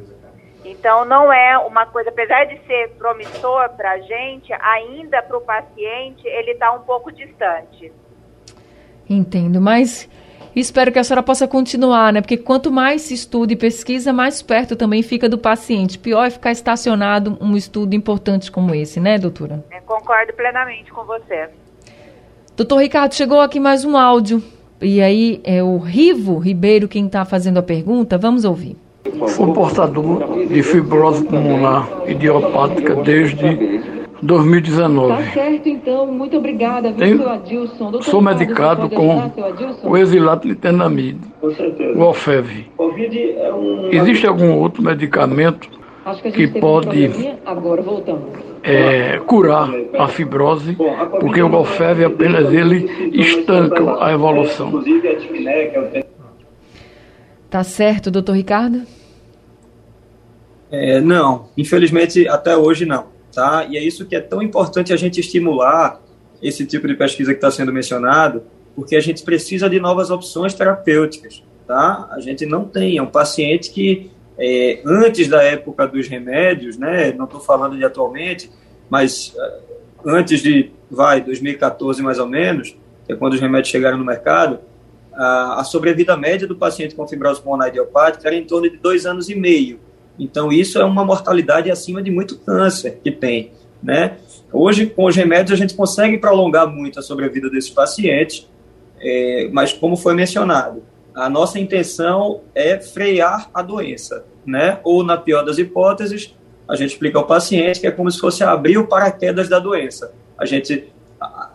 Então, 0.65 1.03
não 1.03 1.31
é 1.31 1.57
uma 1.57 1.85
coisa, 1.85 2.09
apesar 2.09 2.45
de 2.45 2.57
ser 2.65 2.89
promissor 2.97 3.69
para 3.71 3.91
a 3.91 3.99
gente, 3.99 4.53
ainda 4.53 5.21
para 5.21 5.37
o 5.37 5.41
paciente, 5.41 6.25
ele 6.25 6.51
está 6.51 6.71
um 6.71 6.79
pouco 6.79 7.11
distante. 7.11 7.91
Entendo, 9.09 9.59
mas 9.59 10.09
espero 10.55 10.91
que 10.91 10.99
a 10.99 11.03
senhora 11.03 11.21
possa 11.21 11.47
continuar, 11.47 12.13
né? 12.13 12.21
Porque 12.21 12.37
quanto 12.37 12.71
mais 12.71 13.01
se 13.01 13.13
estuda 13.13 13.51
e 13.51 13.57
pesquisa, 13.57 14.13
mais 14.13 14.41
perto 14.41 14.75
também 14.75 15.03
fica 15.03 15.27
do 15.27 15.37
paciente. 15.37 15.99
Pior 15.99 16.25
é 16.25 16.29
ficar 16.29 16.51
estacionado 16.51 17.37
um 17.41 17.57
estudo 17.57 17.93
importante 17.93 18.49
como 18.49 18.73
esse, 18.73 19.01
né, 19.01 19.17
doutora? 19.17 19.65
É, 19.69 19.81
concordo 19.81 20.33
plenamente 20.33 20.91
com 20.93 21.03
você. 21.03 21.49
Doutor 22.55 22.77
Ricardo, 22.77 23.13
chegou 23.13 23.41
aqui 23.41 23.59
mais 23.59 23.83
um 23.83 23.97
áudio. 23.97 24.41
E 24.81 25.01
aí 25.01 25.41
é 25.43 25.61
o 25.63 25.77
Rivo 25.77 26.37
Ribeiro 26.37 26.87
quem 26.87 27.07
está 27.07 27.25
fazendo 27.25 27.57
a 27.57 27.63
pergunta. 27.63 28.17
Vamos 28.17 28.45
ouvir. 28.45 28.77
Sou 29.27 29.53
portador 29.53 30.45
de 30.47 30.63
fibrose 30.63 31.23
pulmonar 31.25 31.87
idiopática 32.07 32.95
desde 32.95 33.81
2019. 34.21 35.13
Tá 35.13 35.31
certo, 35.31 35.69
então. 35.69 36.07
Muito 36.07 36.37
obrigada, 36.37 36.89
viu, 36.89 36.97
Tenho, 36.97 37.17
seu 37.17 37.29
Adilson. 37.29 37.91
Doutor 37.91 38.03
sou 38.03 38.19
Ricardo, 38.21 38.39
medicado 38.39 38.89
com 38.89 39.89
o 39.89 39.97
exilato 39.97 40.47
litenamide, 40.47 41.19
o 41.41 42.01
Ofev. 42.01 42.65
Existe 43.91 44.25
algum 44.25 44.57
outro 44.57 44.81
medicamento 44.81 45.69
Acho 46.05 46.21
que, 46.21 46.31
que 46.31 46.47
pode 46.59 47.09
é, 48.61 49.19
curar 49.19 49.69
a 49.97 50.07
fibrose, 50.07 50.77
porque 51.19 51.41
o 51.41 51.53
Ofev 51.53 52.03
apenas 52.03 52.51
ele 52.53 53.11
estanca 53.13 54.03
a 54.03 54.11
evolução. 54.11 54.83
É 55.45 56.05
Tá 57.49 57.63
certo, 57.63 58.09
doutor 58.09 58.33
Ricardo? 58.33 58.81
É, 60.73 60.99
não, 60.99 61.49
infelizmente 61.55 62.27
até 62.27 62.57
hoje 62.57 62.83
não, 62.83 63.05
tá? 63.31 63.63
E 63.69 63.77
é 63.77 63.83
isso 63.83 64.07
que 64.07 64.15
é 64.15 64.19
tão 64.19 64.41
importante 64.41 64.91
a 64.91 64.95
gente 64.97 65.19
estimular 65.19 66.01
esse 66.41 66.65
tipo 66.65 66.87
de 66.87 66.95
pesquisa 66.95 67.31
que 67.31 67.37
está 67.37 67.51
sendo 67.51 67.71
mencionado, 67.71 68.41
porque 68.75 68.95
a 68.95 68.99
gente 68.99 69.21
precisa 69.21 69.69
de 69.69 69.79
novas 69.79 70.09
opções 70.09 70.55
terapêuticas, 70.55 71.43
tá? 71.67 72.09
A 72.11 72.19
gente 72.19 72.43
não 72.47 72.65
tem, 72.65 72.97
é 72.97 73.03
um 73.03 73.07
paciente 73.07 73.69
que 73.69 74.09
é, 74.35 74.81
antes 74.83 75.27
da 75.27 75.43
época 75.43 75.85
dos 75.85 76.07
remédios, 76.07 76.75
né? 76.75 77.11
Não 77.11 77.25
estou 77.25 77.39
falando 77.39 77.77
de 77.77 77.85
atualmente, 77.85 78.49
mas 78.89 79.31
é, 79.37 79.59
antes 80.03 80.41
de, 80.41 80.71
vai, 80.89 81.21
2014 81.21 82.01
mais 82.01 82.17
ou 82.17 82.27
menos, 82.27 82.75
que 83.05 83.13
é 83.13 83.15
quando 83.15 83.33
os 83.33 83.39
remédios 83.39 83.69
chegaram 83.69 83.99
no 83.99 84.03
mercado, 84.03 84.57
a, 85.13 85.61
a 85.61 85.63
sobrevida 85.63 86.17
média 86.17 86.47
do 86.47 86.55
paciente 86.55 86.95
com 86.95 87.07
fibrose 87.07 87.39
pulmonar 87.43 87.67
idiopática 87.67 88.27
era 88.27 88.35
em 88.35 88.43
torno 88.43 88.67
de 88.67 88.77
dois 88.77 89.05
anos 89.05 89.29
e 89.29 89.35
meio. 89.35 89.79
Então, 90.17 90.51
isso 90.51 90.79
é 90.79 90.85
uma 90.85 91.03
mortalidade 91.03 91.71
acima 91.71 92.01
de 92.01 92.11
muito 92.11 92.37
câncer 92.37 92.99
que 93.03 93.11
tem, 93.11 93.51
né? 93.81 94.17
Hoje, 94.51 94.85
com 94.85 95.05
os 95.05 95.15
remédios, 95.15 95.51
a 95.51 95.61
gente 95.61 95.73
consegue 95.73 96.17
prolongar 96.17 96.67
muito 96.67 96.99
a 96.99 97.01
sobrevida 97.01 97.49
desses 97.49 97.71
pacientes, 97.71 98.47
é, 99.01 99.49
mas 99.51 99.73
como 99.73 99.95
foi 99.95 100.13
mencionado, 100.13 100.83
a 101.15 101.29
nossa 101.29 101.59
intenção 101.59 102.41
é 102.53 102.79
frear 102.79 103.49
a 103.53 103.61
doença, 103.61 104.25
né? 104.45 104.79
Ou, 104.83 105.03
na 105.03 105.17
pior 105.17 105.43
das 105.43 105.57
hipóteses, 105.57 106.35
a 106.67 106.75
gente 106.75 106.91
explica 106.91 107.17
ao 107.17 107.25
paciente 107.25 107.79
que 107.79 107.87
é 107.87 107.91
como 107.91 108.09
se 108.09 108.19
fosse 108.19 108.43
abrir 108.43 108.77
o 108.77 108.87
paraquedas 108.87 109.49
da 109.49 109.59
doença. 109.59 110.13
A 110.37 110.45
gente, 110.45 110.91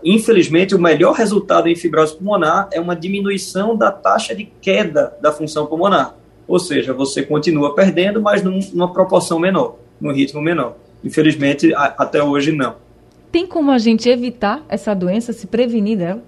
infelizmente, 0.05 0.75
o 0.75 0.79
melhor 0.79 1.15
resultado 1.15 1.69
em 1.69 1.77
fibrose 1.77 2.17
pulmonar 2.17 2.69
é 2.73 2.81
uma 2.81 2.95
diminuição 2.95 3.77
da 3.77 3.91
taxa 3.91 4.35
de 4.35 4.45
queda 4.45 5.17
da 5.21 5.33
função 5.33 5.67
pulmonar. 5.67 6.15
Ou 6.49 6.59
seja, 6.59 6.95
você 6.95 7.23
continua 7.23 7.75
perdendo, 7.75 8.21
mas 8.23 8.43
num, 8.43 8.59
numa 8.73 8.91
proporção 8.91 9.39
menor, 9.39 9.77
num 10.01 10.13
ritmo 10.13 10.41
menor. 10.41 10.77
Infelizmente, 11.05 11.73
a, 11.75 11.85
até 11.99 12.23
hoje, 12.23 12.51
não. 12.51 12.77
Tem 13.31 13.47
como 13.47 13.71
a 13.71 13.79
gente 13.79 14.09
evitar 14.09 14.65
essa 14.69 14.95
doença, 14.95 15.35
se 15.35 15.47
prevenir 15.47 15.99
dela? 15.99 16.23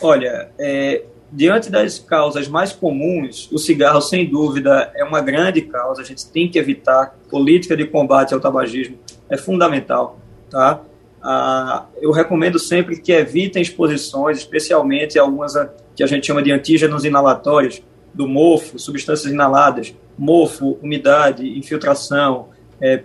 Olha, 0.00 0.50
é, 0.56 1.02
diante 1.32 1.70
das 1.70 1.98
causas 1.98 2.46
mais 2.46 2.72
comuns, 2.72 3.50
o 3.50 3.58
cigarro, 3.58 4.00
sem 4.00 4.30
dúvida, 4.30 4.92
é 4.94 5.02
uma 5.02 5.20
grande 5.20 5.62
causa. 5.62 6.02
A 6.02 6.04
gente 6.04 6.26
tem 6.30 6.48
que 6.48 6.58
evitar. 6.58 7.18
Política 7.28 7.76
de 7.76 7.84
combate 7.84 8.32
ao 8.32 8.40
tabagismo 8.40 8.96
é 9.28 9.36
fundamental, 9.36 10.18
tá? 10.48 10.80
Ah, 11.20 11.86
eu 12.00 12.12
recomendo 12.12 12.58
sempre 12.58 13.00
que 13.00 13.12
evitem 13.12 13.60
exposições, 13.60 14.38
especialmente 14.38 15.18
algumas 15.18 15.54
que 15.96 16.02
a 16.02 16.06
gente 16.06 16.26
chama 16.26 16.42
de 16.42 16.52
antígenos 16.52 17.04
inalatórios, 17.04 17.82
do 18.18 18.26
mofo, 18.26 18.80
substâncias 18.80 19.32
inaladas, 19.32 19.94
mofo, 20.18 20.76
umidade, 20.82 21.56
infiltração, 21.56 22.48
é, 22.80 23.04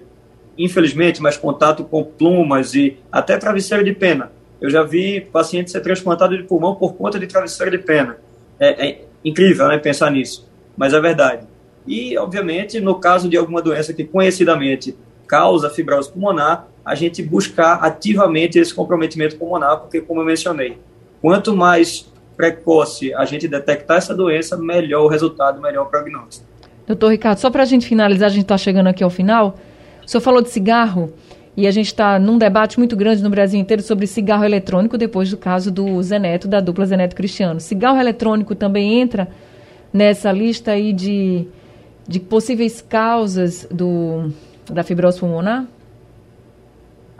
infelizmente, 0.58 1.21
mais 1.21 1.38
contato 1.38 1.84
com 1.84 2.04
plumas 2.04 2.73
e 2.73 2.97
até 3.12 3.38
travesseiro 3.38 3.84
de 3.84 3.93
pena. 3.93 4.32
Eu 4.60 4.71
já 4.71 4.82
vi 4.82 5.21
paciente 5.21 5.69
ser 5.69 5.82
transplantado 5.82 6.36
de 6.36 6.41
pulmão 6.45 6.73
por 6.73 6.95
conta 6.95 7.19
de 7.19 7.28
travesseiro 7.28 7.69
de 7.69 7.78
pena. 7.78 8.17
É, 8.60 8.88
é 8.88 9.02
incrível, 9.23 9.67
né, 9.67 9.78
pensar 9.78 10.10
nisso, 10.10 10.49
mas 10.76 10.95
é 10.95 10.99
verdade. 10.99 11.45
E, 11.86 12.17
obviamente, 12.17 12.82
no 12.82 12.95
caso 12.95 13.30
de 13.30 13.38
alguma 13.38 13.62
doença 13.62 13.93
que 13.93 14.04
conhecidamente 14.04 14.97
causa 15.28 15.69
fibrose 15.69 16.12
pulmonar, 16.12 16.67
a 16.84 16.95
gente 16.95 17.21
buscar 17.21 17.76
ativamente 17.84 18.58
esse 18.58 18.73
comprometimento 18.73 19.38
pulmonar, 19.38 19.80
porque, 19.80 20.02
como 20.02 20.21
eu 20.21 20.26
mencionei, 20.26 20.80
quanto 21.21 21.56
mais 21.56 22.12
precoce 22.36 23.13
a 23.13 23.26
gente 23.26 23.48
detectar 23.48 23.98
essa 23.98 24.15
doença, 24.15 24.58
melhor 24.58 25.04
o 25.04 25.08
resultado, 25.08 25.62
melhor 25.62 25.86
o 25.88 25.89
prognóstico. 25.89 26.48
Doutor 26.86 27.10
Ricardo, 27.10 27.38
só 27.38 27.50
para 27.50 27.63
a 27.63 27.65
gente 27.65 27.88
finalizar, 27.88 28.28
a 28.28 28.32
gente 28.32 28.43
está 28.43 28.58
chegando 28.58 28.88
aqui 28.88 29.04
ao 29.04 29.10
final. 29.10 29.58
O 30.06 30.10
senhor 30.10 30.22
falou 30.22 30.41
de 30.41 30.50
cigarro 30.50 31.13
e 31.56 31.67
a 31.67 31.72
gente 31.72 31.88
está 31.88 32.19
num 32.19 32.38
debate 32.38 32.78
muito 32.78 32.96
grande 32.96 33.22
no 33.24 33.30
Brasil 33.30 33.60
inteiro 33.60 33.82
sobre 33.82 34.08
cigarro 34.08 34.43
eletrônico, 34.43 34.98
depois 34.98 35.30
do 35.30 35.38
caso 35.38 35.72
do 35.72 36.02
Zeneto, 36.02 36.48
da 36.48 36.60
dupla 36.60 36.86
Zeneto 36.86 37.15
Cristiano. 37.15 37.60
Cigarro 37.60 38.00
eletrônico 38.00 38.56
também 38.56 39.00
entra 39.00 39.30
nessa 39.93 40.32
lista 40.32 40.72
aí 40.72 40.91
de, 40.91 41.48
de 42.08 42.19
possíveis 42.19 42.82
causas 42.82 43.67
do, 43.69 44.32
da 44.65 44.84
fibrose 44.84 45.19
pulmonar? 45.19 45.65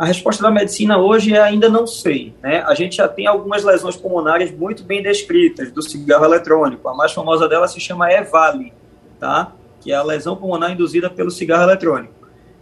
A 0.04 0.06
resposta 0.06 0.44
da 0.44 0.52
medicina 0.52 0.98
hoje 0.98 1.34
é 1.34 1.40
ainda 1.40 1.70
não 1.70 1.88
sei. 1.88 2.34
Né? 2.44 2.62
A 2.68 2.76
gente 2.76 2.98
já 2.98 3.08
tem 3.08 3.26
algumas 3.26 3.64
lesões 3.64 3.96
pulmonares 3.96 4.52
muito 4.52 4.84
bem 4.84 5.02
descritas 5.02 5.72
do 5.72 5.82
cigarro 5.82 6.26
eletrônico. 6.26 6.90
A 6.90 6.94
mais 6.94 7.14
famosa 7.14 7.48
delas 7.48 7.72
se 7.72 7.80
chama 7.80 8.12
EVALI, 8.12 8.74
tá? 9.18 9.54
que 9.80 9.94
é 9.94 9.96
a 9.96 10.04
lesão 10.04 10.36
pulmonar 10.36 10.74
induzida 10.74 11.10
pelo 11.10 11.32
cigarro 11.32 11.64
eletrônico. 11.64 12.14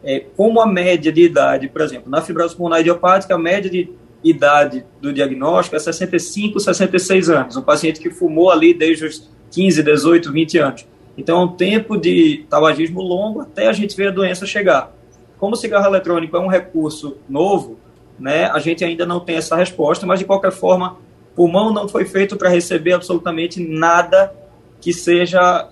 É, 0.03 0.19
como 0.37 0.61
a 0.61 0.67
média 0.67 1.11
de 1.11 1.23
idade, 1.23 1.67
por 1.67 1.81
exemplo, 1.81 2.11
na 2.11 2.21
fibrose 2.21 2.55
pulmonar 2.55 2.81
idiopática, 2.81 3.33
a 3.33 3.39
média 3.39 3.71
de 3.71 3.89
idade 4.23 4.85
do 5.01 5.11
diagnóstico 5.11 5.75
é 5.75 5.79
65, 5.79 6.59
66 6.59 7.27
anos. 7.27 7.57
Um 7.57 7.63
paciente 7.63 7.99
que 7.99 8.11
fumou 8.11 8.51
ali 8.51 8.71
desde 8.71 9.03
os 9.03 9.31
15, 9.49 9.81
18, 9.81 10.31
20 10.31 10.57
anos. 10.59 10.85
Então, 11.17 11.41
é 11.41 11.43
um 11.43 11.47
tempo 11.47 11.97
de 11.97 12.45
tabagismo 12.47 13.01
longo 13.01 13.41
até 13.41 13.65
a 13.65 13.73
gente 13.73 13.97
ver 13.97 14.09
a 14.09 14.11
doença 14.11 14.45
chegar. 14.45 14.93
Como 15.41 15.53
o 15.53 15.57
cigarro 15.57 15.87
eletrônico 15.87 16.37
é 16.37 16.39
um 16.39 16.45
recurso 16.45 17.17
novo, 17.27 17.79
né, 18.19 18.45
a 18.45 18.59
gente 18.59 18.85
ainda 18.85 19.07
não 19.07 19.19
tem 19.19 19.37
essa 19.37 19.55
resposta, 19.55 20.05
mas 20.05 20.19
de 20.19 20.25
qualquer 20.25 20.51
forma, 20.51 20.97
pulmão 21.35 21.73
não 21.73 21.87
foi 21.87 22.05
feito 22.05 22.37
para 22.37 22.47
receber 22.47 22.93
absolutamente 22.93 23.59
nada 23.59 24.31
que 24.79 24.93
seja 24.93 25.67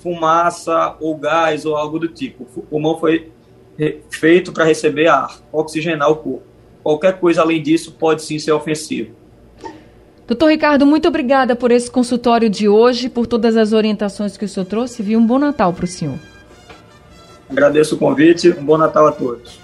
fumaça 0.00 0.94
ou 1.00 1.16
gás 1.16 1.66
ou 1.66 1.76
algo 1.76 1.98
do 1.98 2.06
tipo. 2.06 2.46
O 2.54 2.62
pulmão 2.62 2.96
foi 2.96 3.32
feito 4.08 4.52
para 4.52 4.62
receber 4.62 5.08
ar, 5.08 5.36
oxigenar 5.50 6.08
o 6.08 6.14
corpo. 6.14 6.44
Qualquer 6.84 7.18
coisa 7.18 7.42
além 7.42 7.60
disso 7.60 7.96
pode 7.98 8.22
sim 8.22 8.38
ser 8.38 8.52
ofensivo. 8.52 9.16
Doutor 10.28 10.50
Ricardo, 10.50 10.86
muito 10.86 11.08
obrigada 11.08 11.56
por 11.56 11.72
esse 11.72 11.90
consultório 11.90 12.48
de 12.48 12.68
hoje, 12.68 13.08
por 13.08 13.26
todas 13.26 13.56
as 13.56 13.72
orientações 13.72 14.36
que 14.36 14.44
o 14.44 14.48
senhor 14.48 14.66
trouxe. 14.66 15.02
Vi 15.02 15.16
um 15.16 15.26
bom 15.26 15.40
Natal 15.40 15.72
para 15.72 15.86
o 15.86 15.88
senhor. 15.88 16.37
Agradeço 17.50 17.94
o 17.94 17.98
convite, 17.98 18.50
um 18.50 18.64
bom 18.64 18.76
Natal 18.76 19.06
a 19.06 19.12
todos. 19.12 19.58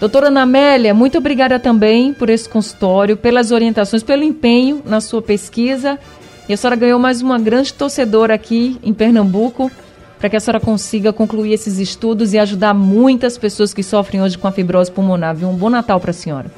Doutora 0.00 0.28
Ana 0.28 0.42
Amélia, 0.42 0.94
muito 0.94 1.18
obrigada 1.18 1.58
também 1.58 2.14
por 2.14 2.30
esse 2.30 2.48
consultório, 2.48 3.16
pelas 3.16 3.50
orientações, 3.50 4.02
pelo 4.02 4.22
empenho 4.22 4.80
na 4.84 5.00
sua 5.00 5.20
pesquisa. 5.20 5.98
E 6.48 6.52
a 6.52 6.56
senhora 6.56 6.76
ganhou 6.76 6.98
mais 6.98 7.20
uma 7.20 7.38
grande 7.38 7.74
torcedora 7.74 8.32
aqui 8.32 8.78
em 8.82 8.94
Pernambuco, 8.94 9.70
para 10.18 10.30
que 10.30 10.36
a 10.36 10.40
senhora 10.40 10.60
consiga 10.60 11.12
concluir 11.12 11.52
esses 11.52 11.78
estudos 11.78 12.32
e 12.32 12.38
ajudar 12.38 12.74
muitas 12.74 13.36
pessoas 13.36 13.74
que 13.74 13.82
sofrem 13.82 14.22
hoje 14.22 14.38
com 14.38 14.46
a 14.46 14.52
fibrose 14.52 14.90
pulmonar. 14.90 15.34
Viu? 15.34 15.48
Um 15.48 15.56
bom 15.56 15.68
Natal 15.68 16.00
para 16.00 16.10
a 16.10 16.14
senhora. 16.14 16.50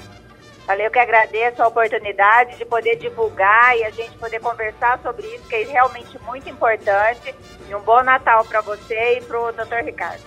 Valeu, 0.66 0.84
eu 0.84 0.90
que 0.90 0.98
agradeço 0.98 1.62
a 1.62 1.66
oportunidade 1.66 2.56
de 2.56 2.64
poder 2.64 2.96
divulgar 2.96 3.76
e 3.76 3.84
a 3.84 3.90
gente 3.90 4.12
poder 4.18 4.38
conversar 4.38 5.00
sobre 5.02 5.26
isso, 5.26 5.48
que 5.48 5.56
é 5.56 5.64
realmente 5.64 6.16
muito 6.26 6.48
importante. 6.48 7.34
E 7.68 7.74
um 7.74 7.80
bom 7.80 8.02
Natal 8.02 8.44
para 8.44 8.60
você 8.60 9.18
e 9.18 9.22
para 9.22 9.40
o 9.40 9.50
doutor 9.50 9.82
Ricardo. 9.82 10.20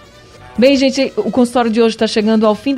Bem, 0.55 0.77
gente, 0.77 1.11
o 1.17 1.31
consultório 1.31 1.71
de 1.71 1.81
hoje 1.81 1.95
está 1.95 2.05
chegando 2.05 2.45
ao 2.45 2.53
fim. 2.53 2.71